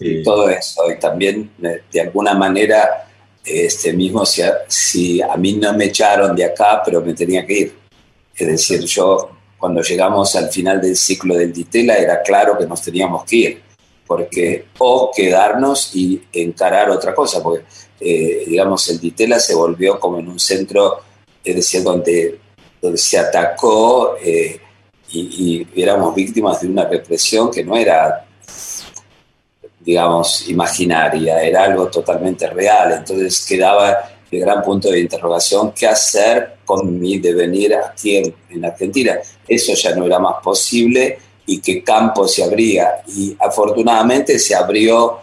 [0.00, 0.22] Eh.
[0.24, 3.08] Todo eso, y también de alguna manera,
[3.44, 7.46] este mismo si a, si a mí no me echaron de acá, pero me tenía
[7.46, 7.74] que ir.
[8.34, 12.82] Es decir, yo cuando llegamos al final del ciclo del Ditela era claro que nos
[12.82, 13.64] teníamos que ir
[14.06, 17.64] porque o quedarnos y encarar otra cosa, porque
[18.00, 21.00] eh, digamos el Ditela se volvió como en un centro,
[21.42, 22.38] es decir, donde,
[22.80, 24.60] donde se atacó eh,
[25.10, 28.26] y, éramos víctimas de una represión que no era,
[29.80, 36.56] digamos, imaginaria, era algo totalmente real, entonces quedaba el gran punto de interrogación, ¿qué hacer
[36.64, 39.18] con mi devenir aquí en, en Argentina?
[39.46, 42.88] Eso ya no era más posible y qué campo se abría.
[43.06, 45.18] Y afortunadamente se abrió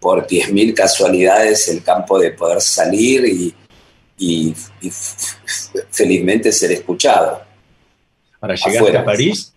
[0.00, 3.54] por 10.000 casualidades el campo de poder salir y,
[4.18, 4.54] y,
[5.90, 7.40] felizmente ser escuchado.
[8.40, 9.52] Ahora, llegaste a París,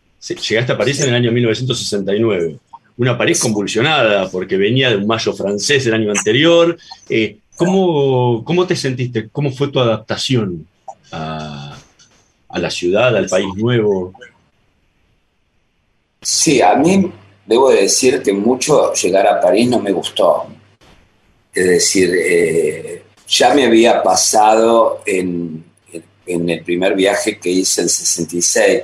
[0.47, 2.57] llegaste a París en el año 1969.
[2.97, 6.77] Una París convulsionada porque venía de un mayo francés el año anterior.
[7.09, 9.27] Eh, ¿cómo, ¿Cómo te sentiste?
[9.29, 10.65] ¿Cómo fue tu adaptación
[11.11, 11.77] a,
[12.47, 14.13] a la ciudad, al país nuevo?
[16.21, 17.11] Sí, a mí
[17.45, 20.47] debo decir que mucho llegar a París no me gustó.
[21.53, 25.63] Es decir, eh, ya me había pasado en,
[26.25, 28.81] en, el primer viaje que hice en 66.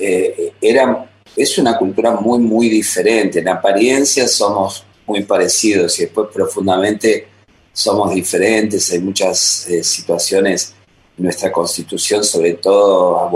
[0.00, 3.38] Eh, era, es una cultura muy, muy diferente.
[3.38, 7.28] En apariencia somos muy parecidos y después profundamente
[7.72, 8.90] somos diferentes.
[8.92, 10.74] Hay muchas eh, situaciones
[11.16, 13.30] nuestra constitución, sobre todo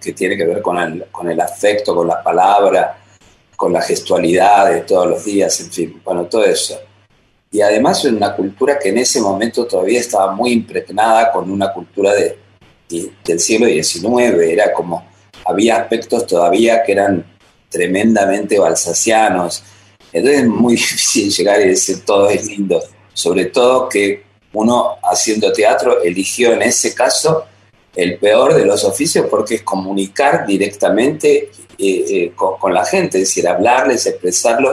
[0.00, 2.98] que tiene que ver con el, con el afecto, con la palabra,
[3.56, 6.80] con la gestualidad de todos los días, en fin, bueno, todo eso.
[7.52, 11.72] Y además en una cultura que en ese momento todavía estaba muy impregnada con una
[11.72, 12.38] cultura de,
[13.24, 15.06] del siglo XIX, era como,
[15.44, 17.24] había aspectos todavía que eran
[17.68, 19.62] tremendamente balsacianos,
[20.12, 22.82] entonces es muy difícil llegar y decir todo es lindo,
[23.12, 27.44] sobre todo que uno haciendo teatro eligió en ese caso
[27.94, 33.28] el peor de los oficios porque es comunicar directamente eh, eh, con, la gente, es
[33.28, 34.70] decir, hablarles, expresarlo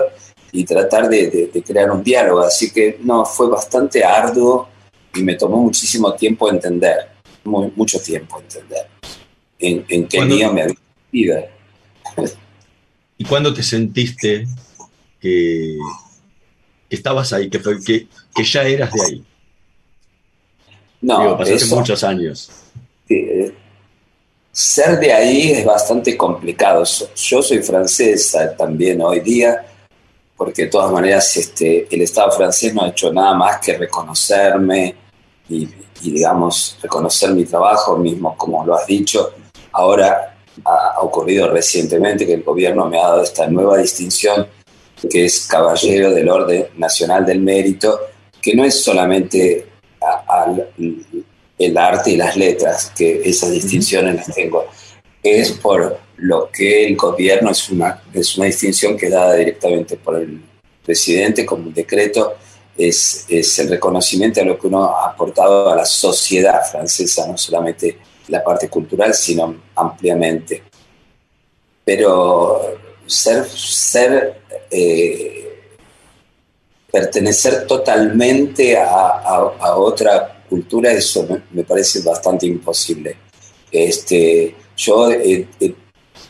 [0.51, 2.41] y tratar de, crear un diálogo.
[2.41, 4.69] Así que no, fue bastante arduo
[5.15, 7.09] y me tomó muchísimo tiempo entender,
[7.43, 8.87] mucho tiempo entender
[9.59, 10.75] en, qué día me había
[11.11, 11.45] metido.
[13.17, 14.47] ¿Y cuándo te sentiste
[15.19, 15.77] que,
[16.89, 19.23] estabas ahí, que, que, que ya eras de ahí?
[21.01, 22.51] No, pasaste muchos años.
[23.09, 23.53] Eh,
[24.51, 26.83] ser de ahí es bastante complicado.
[27.15, 29.65] Yo soy francesa también hoy día,
[30.35, 34.95] porque de todas maneras este, el Estado francés no ha hecho nada más que reconocerme
[35.49, 35.67] y,
[36.01, 39.31] digamos, reconocer mi trabajo mismo, como lo has dicho.
[39.71, 40.35] Ahora
[40.65, 44.47] ha, ocurrido recientemente que el gobierno me ha dado esta nueva distinción,
[45.09, 47.99] que es Caballero del Orden Nacional del Mérito,
[48.41, 49.67] que no es solamente
[50.27, 50.69] al
[51.57, 54.65] el arte y las letras, que esas distinciones las tengo,
[55.23, 59.97] es por lo que el gobierno es una, es una distinción que es dada directamente
[59.97, 60.41] por el
[60.83, 62.35] presidente como un decreto,
[62.77, 67.37] es, es el reconocimiento a lo que uno ha aportado a la sociedad francesa, no
[67.37, 67.97] solamente
[68.27, 70.63] la parte cultural, sino ampliamente.
[71.83, 75.71] Pero ser, ser eh,
[76.91, 83.15] pertenecer totalmente a, a, a otra cultura eso me, parece bastante imposible.
[83.71, 85.47] Este, yo he,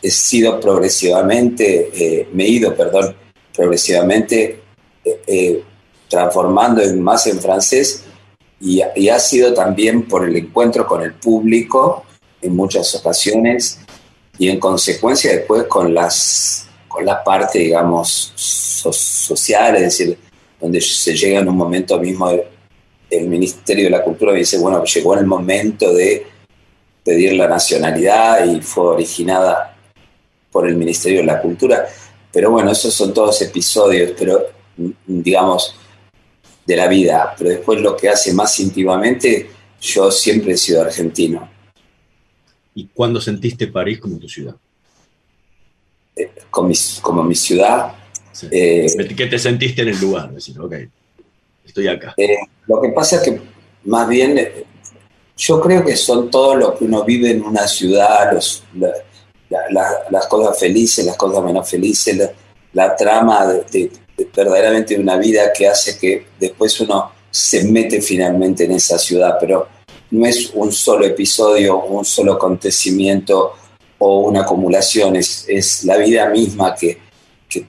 [0.02, 3.14] sido progresivamente, eh, me he ido, perdón,
[3.54, 4.60] progresivamente
[5.04, 5.62] eh, eh,
[6.08, 8.04] transformando más en francés
[8.60, 12.04] y, ha sido también por el encuentro con el público
[12.40, 13.80] en muchas ocasiones
[14.38, 20.18] y en consecuencia después con las con la parte, digamos, social, es decir,
[20.58, 22.48] donde se llega en un momento mismo de,
[23.10, 26.26] el Ministerio de la Cultura me dice, bueno, llegó el momento de
[27.04, 29.76] pedir la nacionalidad y fue originada
[30.50, 31.88] por el Ministerio de la Cultura.
[32.32, 34.46] Pero bueno, esos son todos episodios, pero
[35.06, 35.74] digamos,
[36.66, 37.34] de la vida.
[37.36, 39.50] Pero después lo que hace más íntimamente,
[39.80, 41.48] yo siempre he sido argentino.
[42.74, 44.54] ¿Y cuándo sentiste París como tu ciudad?
[46.14, 46.68] Eh, como,
[47.24, 47.94] mi, ciudad.
[48.50, 48.86] Eh,
[49.16, 50.32] ¿Qué te sentiste en el lugar?
[50.32, 50.74] Decir, ok,
[51.68, 52.14] estoy acá.
[52.16, 53.40] Eh, lo que pasa es que
[53.84, 54.64] más bien eh,
[55.36, 58.32] yo creo que son todo lo que uno vive en una ciudad,
[59.50, 62.30] las cosas felices, las cosas menos felices,
[62.72, 63.90] la, trama de,
[64.34, 69.36] verdaderamente de una vida que hace que después uno se mete finalmente en esa ciudad,
[69.40, 69.68] pero
[70.10, 73.54] no es un solo episodio, un solo acontecimiento
[73.98, 76.98] o una acumulación, es, la vida misma que,
[77.48, 77.64] que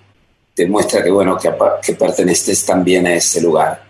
[0.55, 1.51] te muestra que, bueno, que,
[1.83, 3.88] que perteneces también a ese lugar.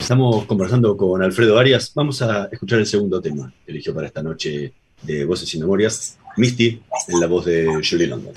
[0.00, 1.92] Estamos conversando con Alfredo Arias.
[1.94, 4.72] Vamos a escuchar el segundo tema que eligió para esta noche
[5.02, 8.32] de Voces y Memorias, Misty, en la voz de Julie London.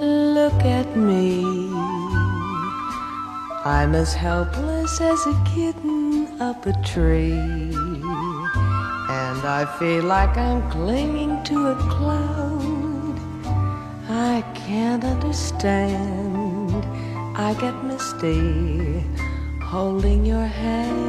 [0.00, 1.42] Look at me.
[3.64, 7.87] I'm as helpless as a kitten up a tree.
[9.50, 12.68] I feel like I'm clinging to a cloud
[14.10, 16.84] I can't understand.
[17.36, 19.02] I get misty
[19.62, 21.06] holding your hand.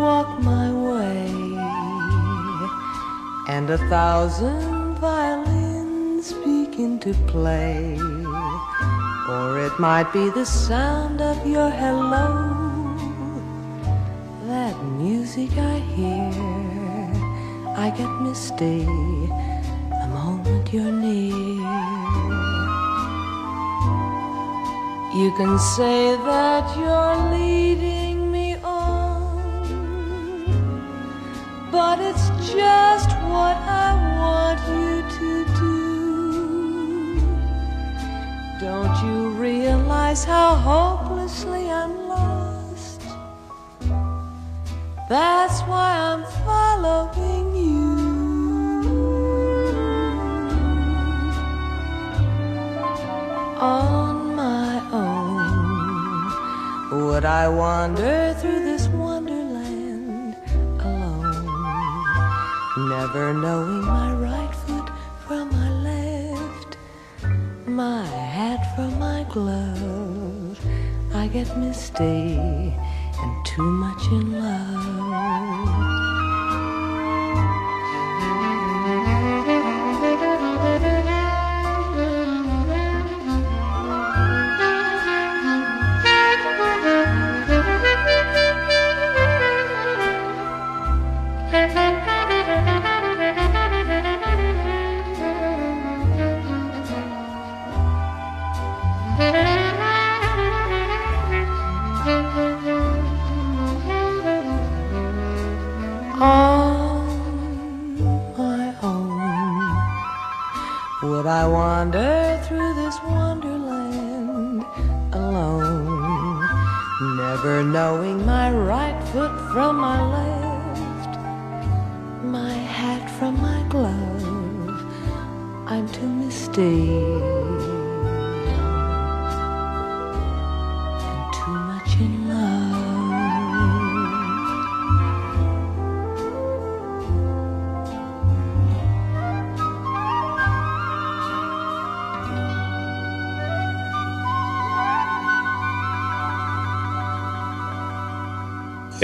[0.00, 1.28] Walk my way,
[3.48, 7.98] and a thousand violins begin to play.
[9.28, 12.47] Or it might be the sound of your hello,
[15.38, 16.30] music I hear.
[17.76, 21.32] I get misty the moment you're near.
[25.14, 29.42] You can say that you're leading me on,
[31.70, 35.30] but it's just what I want you to
[35.64, 35.76] do.
[38.60, 40.97] Don't you realize how hopelessly
[45.08, 47.96] That's why I'm following you.
[53.58, 56.26] On my own,
[57.06, 60.36] would I wander through this wonderland
[60.78, 61.46] alone,
[62.90, 64.90] never knowing my right foot
[65.26, 66.76] from my left,
[67.66, 70.60] my hat from my glove?
[71.14, 72.74] I get misty
[73.20, 74.97] and too much in love.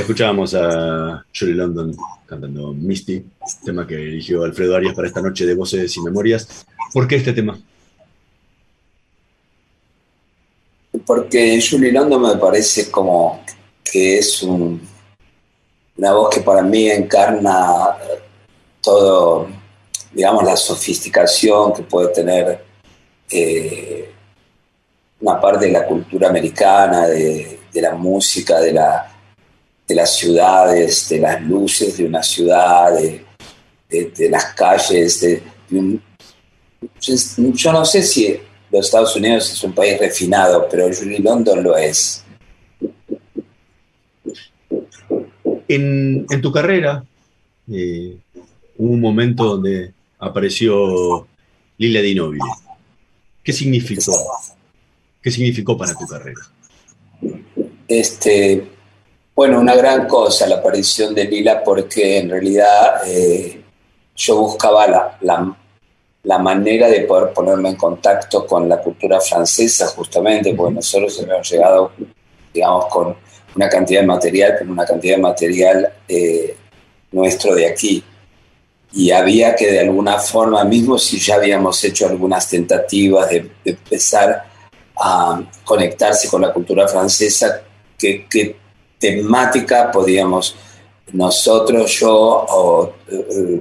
[0.08, 1.96] Escuchábamos a Julie London
[2.26, 3.24] cantando Misty,
[3.64, 6.66] tema que eligió Alfredo Arias para esta noche de Voces y Memorias.
[6.92, 7.58] ¿Por qué este tema?
[11.06, 13.42] Porque Julie London me parece como
[13.82, 14.78] que es un-
[15.96, 17.96] una voz que para mí encarna
[18.82, 19.48] todo,
[20.12, 22.62] digamos, la sofisticación que puede tener
[23.30, 24.12] eh,
[25.22, 29.13] una parte de la cultura americana, de la música, de, la,
[29.86, 33.24] de las ciudades, de las luces de una ciudad, de,
[33.88, 36.00] de- de las calles, de, un,
[37.00, 37.14] yo,
[37.52, 38.38] yo no sé si
[38.70, 42.24] los Estados Unidos es un país refinado, pero Julie London lo es.
[45.68, 47.04] En, en tu carrera,
[47.70, 48.16] eh,
[48.76, 51.26] hubo un momento donde apareció
[51.78, 52.16] Lilia Di.
[53.42, 54.12] ¿Qué significó?
[55.22, 56.40] ¿Qué significó para tu carrera?
[57.88, 58.66] Este,
[59.34, 63.62] bueno, una gran cosa la aparición de Lila porque en realidad eh,
[64.16, 65.56] yo buscaba la, la-
[66.22, 71.50] la manera de poder ponerme en contacto con la cultura francesa justamente, porque nosotros hemos
[71.50, 71.92] llegado,
[72.54, 73.14] digamos, con
[73.54, 76.56] una cantidad de material, pero una cantidad de material eh,
[77.12, 78.02] nuestro de aquí.
[78.94, 83.70] Y había que de alguna forma, mismo si ya habíamos hecho algunas tentativas de, de
[83.72, 84.44] empezar
[84.98, 87.60] a conectarse con la cultura francesa,
[87.98, 88.56] qué
[88.98, 90.56] temática podíamos
[91.12, 93.60] nosotros, yo, o, eh,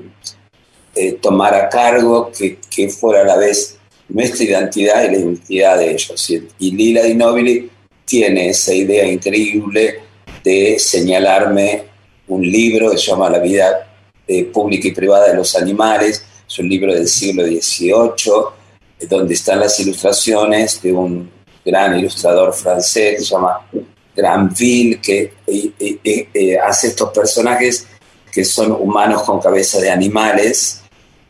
[0.96, 3.78] eh, tomar a cargo, que, que fuera a la vez
[4.10, 6.30] nuestra identidad y la identidad de ellos.
[6.60, 7.70] Y, Lila Di Nobili
[8.06, 10.02] tiene esa idea increíble
[10.44, 11.84] de señalarme
[12.28, 13.88] un libro que se llama La vida
[14.28, 19.60] eh, pública y privada de los animales, es un libro del siglo XVIII, donde están
[19.60, 21.30] las ilustraciones de un
[21.66, 23.68] gran ilustrador francés que se llama
[24.16, 27.88] Granville, que eh, eh, eh, hace estos personajes
[28.32, 30.82] que son humanos con cabeza de animales.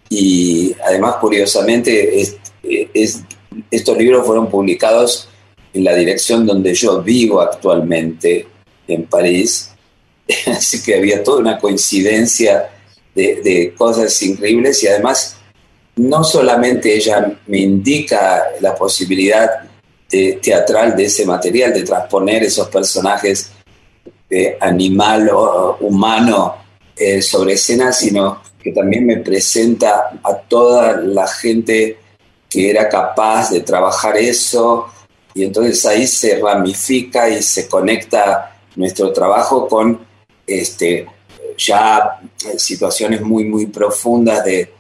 [0.09, 2.35] Y además curiosamente es-
[2.93, 3.21] es-
[3.71, 5.27] estos libros fueron publicados
[5.73, 8.47] en la dirección donde yo vivo actualmente,
[8.87, 9.69] en París,
[10.47, 12.69] así que había toda una coincidencia
[13.15, 14.83] de, de cosas increíbles.
[14.83, 15.37] Y además
[15.95, 19.49] no solamente ella me indica la posibilidad
[20.13, 23.51] de, teatral de ese material, de transponer esos personajes
[24.59, 26.55] animal o humano
[26.95, 31.97] eh, sobre escena, sino que también me presenta a toda la gente
[32.49, 34.87] que era capaz de trabajar eso.
[35.33, 39.99] Y entonces ahí se ramifica y se conecta nuestro trabajo con
[40.45, 41.07] este,
[41.57, 42.21] ya
[42.57, 44.71] situaciones muy, muy profundas de,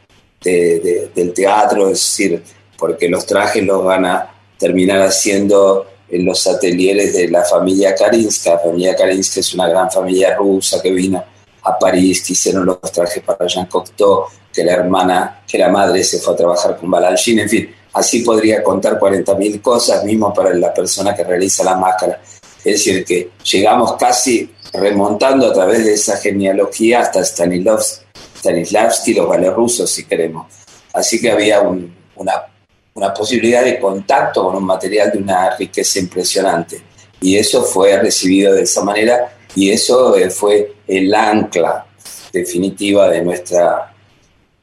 [0.43, 2.43] del teatro, es decir,
[2.77, 4.32] porque los trajes los van a
[4.63, 8.49] terminar haciendo en los atelieres de la familia Karinsky.
[8.49, 11.21] La familia Karinsky es una gran familia rusa que vino
[11.63, 16.01] a París, que hicieron los trajes para Jean Cocteau, que la hermana, que la madre
[16.01, 20.53] se fue a trabajar con Balanchine, en fin, así podría contar 40.000 cosas, mismo para
[20.53, 22.21] la persona que realiza la máscara.
[22.63, 29.89] Es decir, que llegamos casi remontando a través de esa genealogía hasta Stanislavski, los rusos,
[29.89, 30.47] si queremos.
[30.93, 32.52] Así que había una,
[32.93, 36.81] una posibilidad de contacto con un material de una riqueza impresionante.
[37.21, 41.85] Y eso fue recibido de esa manera y eso eh, fue el ancla
[42.31, 43.93] definitiva de nuestra,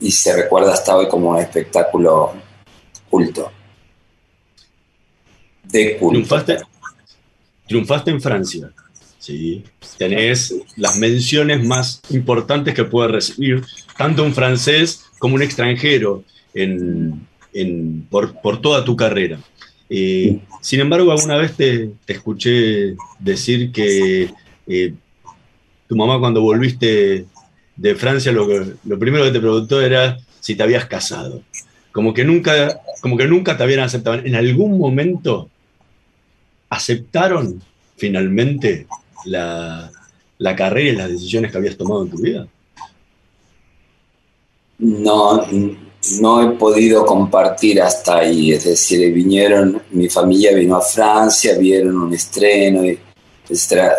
[0.00, 2.32] y se recuerda hasta hoy como un espectáculo
[3.08, 3.52] culto.
[5.62, 6.12] De culto.
[6.12, 6.58] Triunfaste,
[7.68, 8.72] triunfaste en Francia.
[9.18, 9.64] ¿sí?
[9.98, 13.64] Tenés las menciones más importantes que puede recibir
[13.96, 16.24] tanto un francés como un extranjero
[16.54, 17.28] en,
[18.08, 19.38] por, toda tu carrera.
[19.88, 24.30] Eh, sin embargo, alguna vez te, escuché decir que
[24.66, 24.94] eh,
[25.88, 27.26] tu mamá cuando volviste
[27.76, 28.46] de Francia lo,
[28.84, 31.42] lo primero que te preguntó era si te habías casado.
[31.92, 34.18] Como que nunca, como que nunca te habían aceptado.
[34.18, 35.48] ¿En algún momento
[36.68, 37.62] aceptaron
[37.96, 38.86] finalmente
[39.24, 39.90] la,
[40.56, 42.46] carrera y las decisiones que habías tomado en tu vida?
[44.78, 45.46] No,
[46.20, 48.52] no he podido compartir hasta ahí.
[48.52, 52.82] Es decir, vinieron, mi familia vino a Francia, vieron un estreno,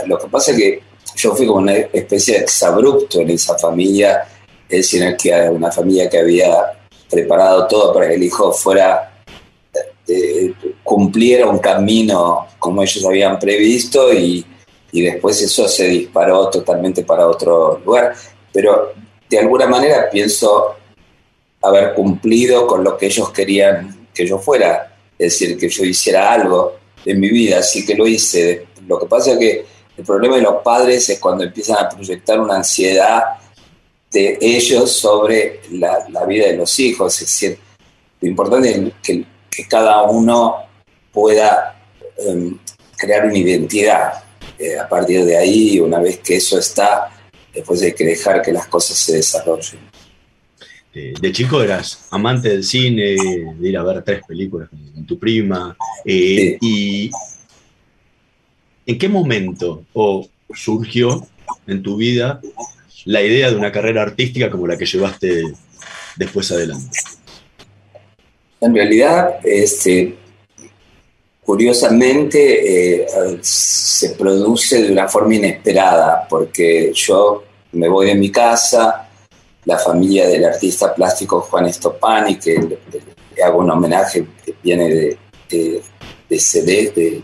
[0.07, 0.83] Lo que pasa es que
[1.15, 4.27] yo fui como una especie de exabrupto en esa familia,
[4.67, 6.79] es decir, que una familia que había
[7.09, 9.21] preparado todo para que el hijo fuera,
[10.07, 14.45] eh, cumpliera un camino como ellos habían previsto y,
[14.91, 18.13] y después eso se disparó totalmente para otro lugar.
[18.53, 18.93] Pero
[19.29, 20.75] de alguna manera pienso
[21.61, 26.31] haber cumplido con lo que ellos querían que yo fuera, es decir, que yo hiciera
[26.31, 28.67] algo en mi vida, así que lo hice.
[28.87, 29.65] Lo que pasa es que
[29.97, 33.23] el problema de los padres es cuando empiezan a proyectar una ansiedad
[34.11, 37.57] de ellos sobre la, vida de los hijos, es decir,
[38.19, 39.25] lo importante es que,
[39.69, 40.55] cada uno
[41.11, 41.79] pueda
[42.17, 42.57] em,
[42.97, 44.23] crear una identidad
[44.57, 47.11] eh, a partir de ahí, una vez que eso está,
[47.53, 49.90] después hay que dejar que las cosas se desarrollen.
[50.93, 53.15] De, chico eras amante del cine,
[53.57, 55.75] de ir a ver tres películas con, tu prima.
[56.05, 57.09] Eh, ¿Y
[58.85, 61.25] en qué momento o surgió
[61.65, 62.41] en tu vida
[63.05, 65.43] la idea de una carrera artística como la que llevaste
[66.17, 66.97] después adelante?
[68.59, 70.15] En realidad, este,
[71.43, 73.07] curiosamente eh,
[73.41, 79.00] se produce de una forma inesperada, porque yo me voy de mi casa,
[79.65, 85.81] la familia del artista plástico Juan Estopani, que le, hago un homenaje que viene de,
[86.29, 87.23] de, CD, de,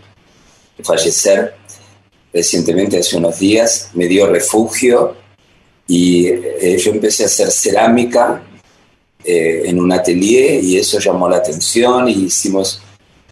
[0.82, 1.54] fallecer
[2.32, 5.16] recientemente hace unos días, me dio refugio
[5.86, 8.42] y eh, yo empecé a hacer cerámica
[9.24, 12.80] eh, en un atelier y eso llamó la atención y hicimos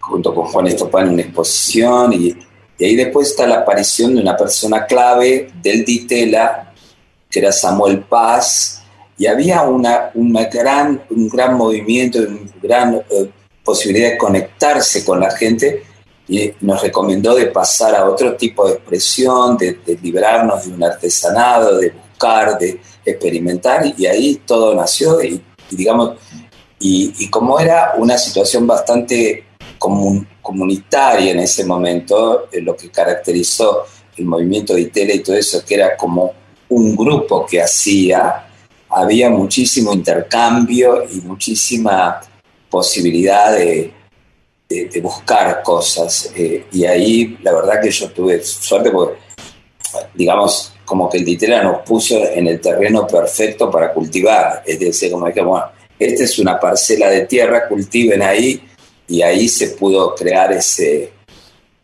[0.00, 2.36] junto con Juan Estopani una exposición y,
[2.78, 6.74] ahí después está la aparición de una persona clave del Ditela,
[7.30, 8.75] que era Samuel Paz,
[9.18, 13.30] y había una, una gran, un gran movimiento, una gran eh,
[13.64, 15.82] posibilidad de conectarse con la gente
[16.28, 20.82] y nos recomendó de pasar a otro tipo de expresión, de, de librarnos de un
[20.82, 25.40] artesanado, de buscar, de experimentar y ahí todo nació y,
[25.70, 26.16] digamos,
[26.78, 29.44] y, como era una situación bastante
[29.78, 33.84] comunitaria en ese momento, eh, lo que caracterizó
[34.16, 36.32] el movimiento de Itela y todo eso, que era como
[36.68, 38.45] un grupo que hacía,
[38.96, 42.18] había muchísimo intercambio y muchísima
[42.70, 43.92] posibilidad de,
[44.66, 46.32] de, buscar cosas.
[46.34, 49.18] Eh, y ahí la verdad que yo tuve suerte porque,
[50.14, 54.62] digamos, como que el Ditela nos puso en el terreno perfecto para cultivar.
[54.64, 55.66] Es decir, como que, bueno,
[55.98, 58.62] esta es una parcela de tierra, cultiven ahí
[59.08, 61.12] y ahí se pudo crear ese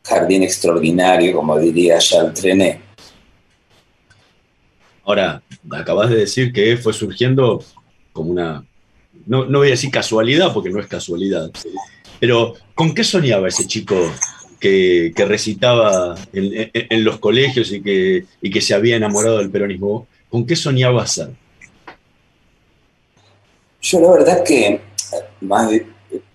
[0.02, 2.91] jardín extraordinario, como diría Charles Trenet.
[5.04, 7.64] Ahora, acabas de decir que fue surgiendo
[8.12, 8.64] como una,
[9.26, 11.50] no, no voy a decir casualidad porque no es casualidad,
[12.20, 13.96] pero ¿con qué soñaba ese chico
[14.60, 20.06] que, recitaba en, los colegios y que, y que se había enamorado del peronismo?
[20.30, 21.30] ¿Con qué soñaba ser?
[23.80, 24.80] Yo la verdad que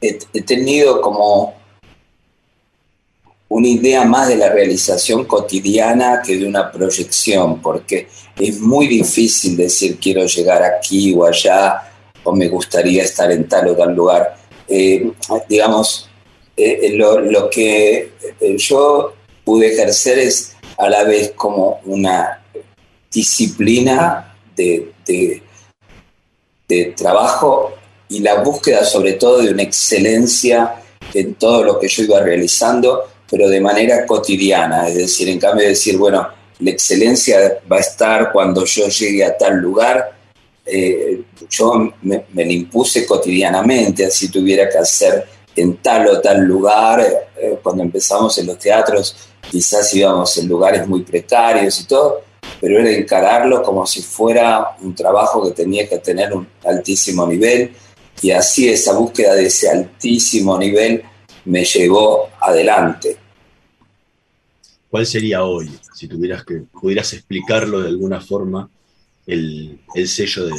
[0.01, 1.56] eh, he tenido como
[3.49, 9.55] una idea más de la realización cotidiana que de una proyección, porque es muy difícil
[9.55, 11.81] decir quiero llegar aquí o allá
[12.23, 14.35] o me gustaría estar en tal o tal lugar.
[14.67, 15.11] Eh,
[15.47, 16.09] digamos,
[16.57, 19.13] eh, lo, lo que eh, yo
[19.45, 22.43] pude ejercer es a la vez como una
[23.11, 24.91] disciplina de-
[26.67, 27.71] de trabajo
[28.09, 30.75] y la búsqueda sobre todo de una excelencia
[31.13, 35.63] en todo lo que yo iba realizando, pero de manera cotidiana, es decir, en cambio
[35.63, 36.27] de decir, bueno,
[36.59, 40.17] la excelencia va a estar cuando yo llegue a tal lugar,
[40.65, 45.25] eh, yo me, me la impuse cotidianamente, así tuviera que hacer
[45.55, 49.15] en tal o tal lugar, eh, cuando empezamos en los teatros
[49.49, 52.21] quizás íbamos en lugares muy precarios y todo,
[52.59, 57.73] pero era encararlo como si fuera un trabajo que tenía que tener un altísimo nivel.
[58.21, 61.03] Y así esa búsqueda de ese altísimo nivel
[61.47, 63.17] me llevó adelante.
[64.89, 68.69] ¿Cuál sería hoy, si tuvieras que, pudieras explicarlo de alguna forma,
[69.25, 70.53] el, el sello de,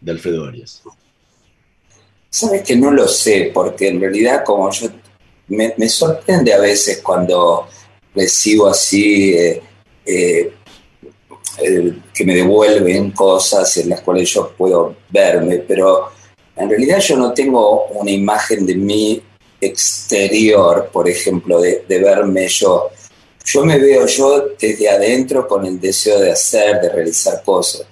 [0.00, 0.82] de Alfredo Arias?
[2.30, 4.88] Sabes que no lo sé, porque en realidad como yo
[5.48, 7.68] me, me sorprende a veces cuando
[8.14, 9.62] recibo así eh,
[10.06, 10.52] eh,
[11.58, 16.10] eh, que me devuelven cosas en las cuales yo puedo verme, pero
[16.56, 19.22] en realidad yo no tengo una imagen de mí
[19.62, 22.90] exterior, por ejemplo, de, de verme yo.
[23.44, 27.86] Yo me veo yo desde adentro con el deseo de hacer, de realizar cosas.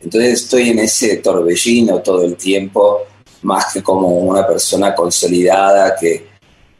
[0.00, 3.00] Entonces estoy en ese torbellino todo el tiempo,
[3.42, 6.26] más que como una persona consolidada que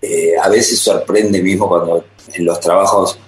[0.00, 3.18] eh, a veces sorprende mismo cuando en los trabajos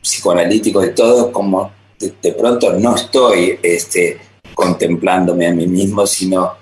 [0.00, 4.18] psicoanalíticos y todo, como de, de pronto no estoy este,
[4.54, 6.54] contemplándome a mí mismo, sino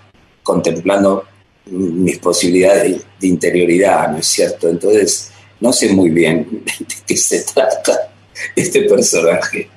[0.43, 1.25] contemplando
[1.67, 4.69] mis posibilidades de, interioridad, ¿no es cierto?
[4.69, 5.31] Entonces,
[5.61, 8.13] no sé muy bien de qué se trata
[8.57, 9.69] este personaje.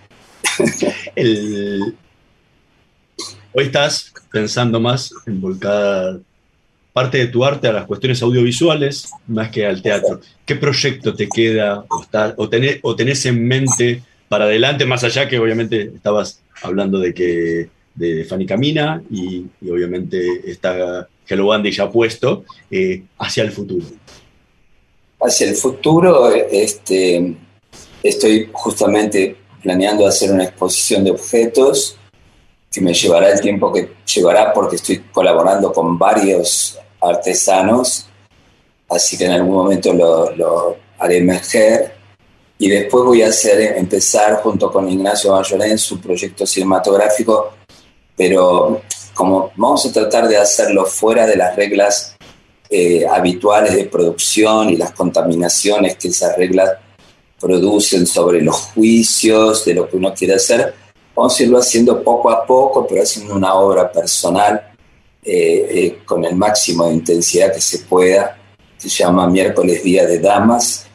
[3.55, 6.19] Hoy estás pensando más en volcar
[6.91, 10.21] parte de tu arte a las cuestiones audiovisuales más que al teatro.
[10.45, 15.03] ¿Qué proyecto te queda o, está- o, tenés, o tenés en mente para adelante, más
[15.03, 21.51] allá que obviamente estabas hablando de que de Fanny Camina y, y obviamente está Hello
[21.51, 23.85] Andy ya puesto eh, hacia el futuro?
[25.21, 27.35] Hacia el futuro, este,
[28.01, 31.97] estoy justamente planeando hacer una exposición de objetos
[32.69, 38.07] que me llevará el tiempo que llevará porque estoy colaborando con varios artesanos,
[38.89, 41.93] así que en algún momento lo, lo haré emerger.
[42.57, 47.53] Y después voy a hacer, empezar junto con Ignacio Mayorén su proyecto cinematográfico,
[48.15, 48.81] pero
[49.13, 52.15] como vamos a tratar de hacerlo fuera de las reglas
[52.69, 56.71] eh, habituales de producción y las contaminaciones que esas reglas
[57.39, 60.73] producen sobre los juicios de lo que uno quiere hacer,
[61.15, 64.73] vamos a irlo haciendo poco a poco, pero haciendo una obra personal
[65.23, 68.37] eh, eh, con el máximo de intensidad que se pueda.
[68.77, 70.87] Se llama Miércoles Día de Damas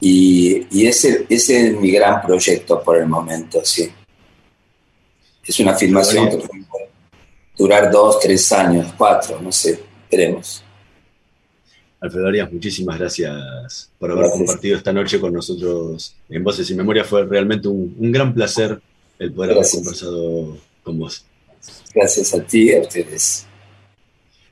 [0.00, 3.90] y, ese, ese es mi gran proyecto por el momento, sí.
[5.46, 6.66] Es una filmación que puede
[7.56, 9.80] durar dos, tres años, cuatro, no sé,
[10.10, 10.62] veremos.
[12.00, 14.38] Alfredo Arias, muchísimas gracias por haber Gracias.
[14.38, 17.02] compartido esta noche con nosotros en Voces y Memoria.
[17.04, 18.78] Fue realmente un, un gran placer
[19.18, 19.74] el poder Gracias.
[19.74, 21.24] haber conversado con vos.
[21.94, 23.46] Gracias a ti y a ustedes.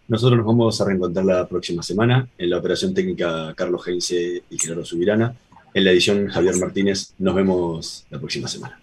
[0.08, 4.58] Nosotros nos vamos a reencontrar la próxima semana en la operación técnica Carlos Heinze y
[4.58, 5.34] Gerardo Subirana.
[5.74, 7.12] En la edición Javier Martínez.
[7.18, 8.81] Nos vemos la próxima semana.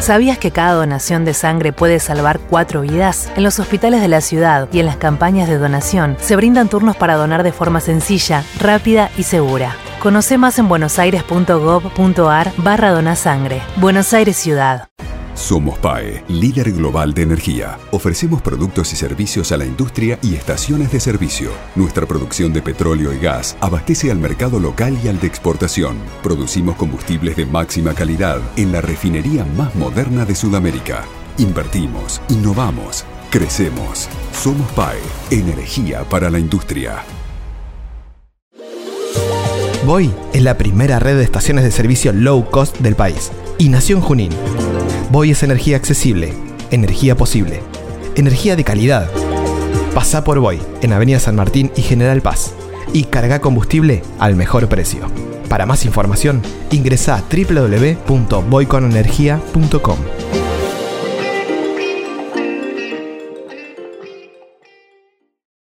[0.00, 3.30] ¿Sabías que cada donación de sangre puede salvar cuatro vidas?
[3.36, 6.96] En los hospitales de la ciudad y en las campañas de donación se brindan turnos
[6.96, 9.76] para donar de forma sencilla, rápida y segura.
[10.00, 13.60] Conoce más en buenosaires.gov.ar barra donasangre.
[13.76, 14.89] Buenos Aires Ciudad.
[15.40, 17.78] Somos PAE, líder global de energía.
[17.92, 21.50] Ofrecemos productos y servicios a la industria y estaciones de servicio.
[21.74, 25.96] Nuestra producción de petróleo y gas abastece al mercado local y al de exportación.
[26.22, 31.04] Producimos combustibles de máxima calidad en la refinería más moderna de Sudamérica.
[31.38, 34.10] Invertimos, innovamos, crecemos.
[34.34, 37.02] Somos PAE, energía para la industria.
[39.86, 43.96] Boy es la primera red de estaciones de servicio low cost del país y nació
[43.96, 44.30] en Junín.
[45.10, 46.32] Boy es energía accesible,
[46.70, 47.60] energía posible,
[48.16, 49.10] energía de calidad,
[49.94, 52.54] Pasá por Boy, en Avenida San Martín y General Paz.
[52.92, 55.10] Y carga combustible al mejor precio.
[55.48, 59.98] Para más información, ingresa a www.boyconenergia.com.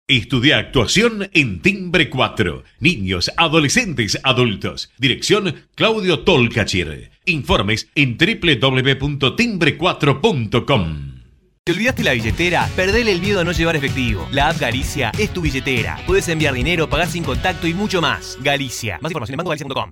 [0.06, 2.62] Estudia actuación en Timbre 4.
[2.80, 4.90] Niños, adolescentes, adultos.
[4.98, 7.13] Dirección Claudio Tolcachir.
[7.26, 11.14] Informes en www.timbre4.com.
[11.64, 12.68] ¿Te olvidaste la billetera?
[12.76, 14.28] Perdele el miedo a no llevar efectivo.
[14.32, 15.98] La app Galicia es tu billetera.
[16.06, 18.36] Puedes enviar dinero, pagar sin contacto y mucho más.
[18.42, 18.98] Galicia.
[19.00, 19.90] Más información en bancogalicia.com.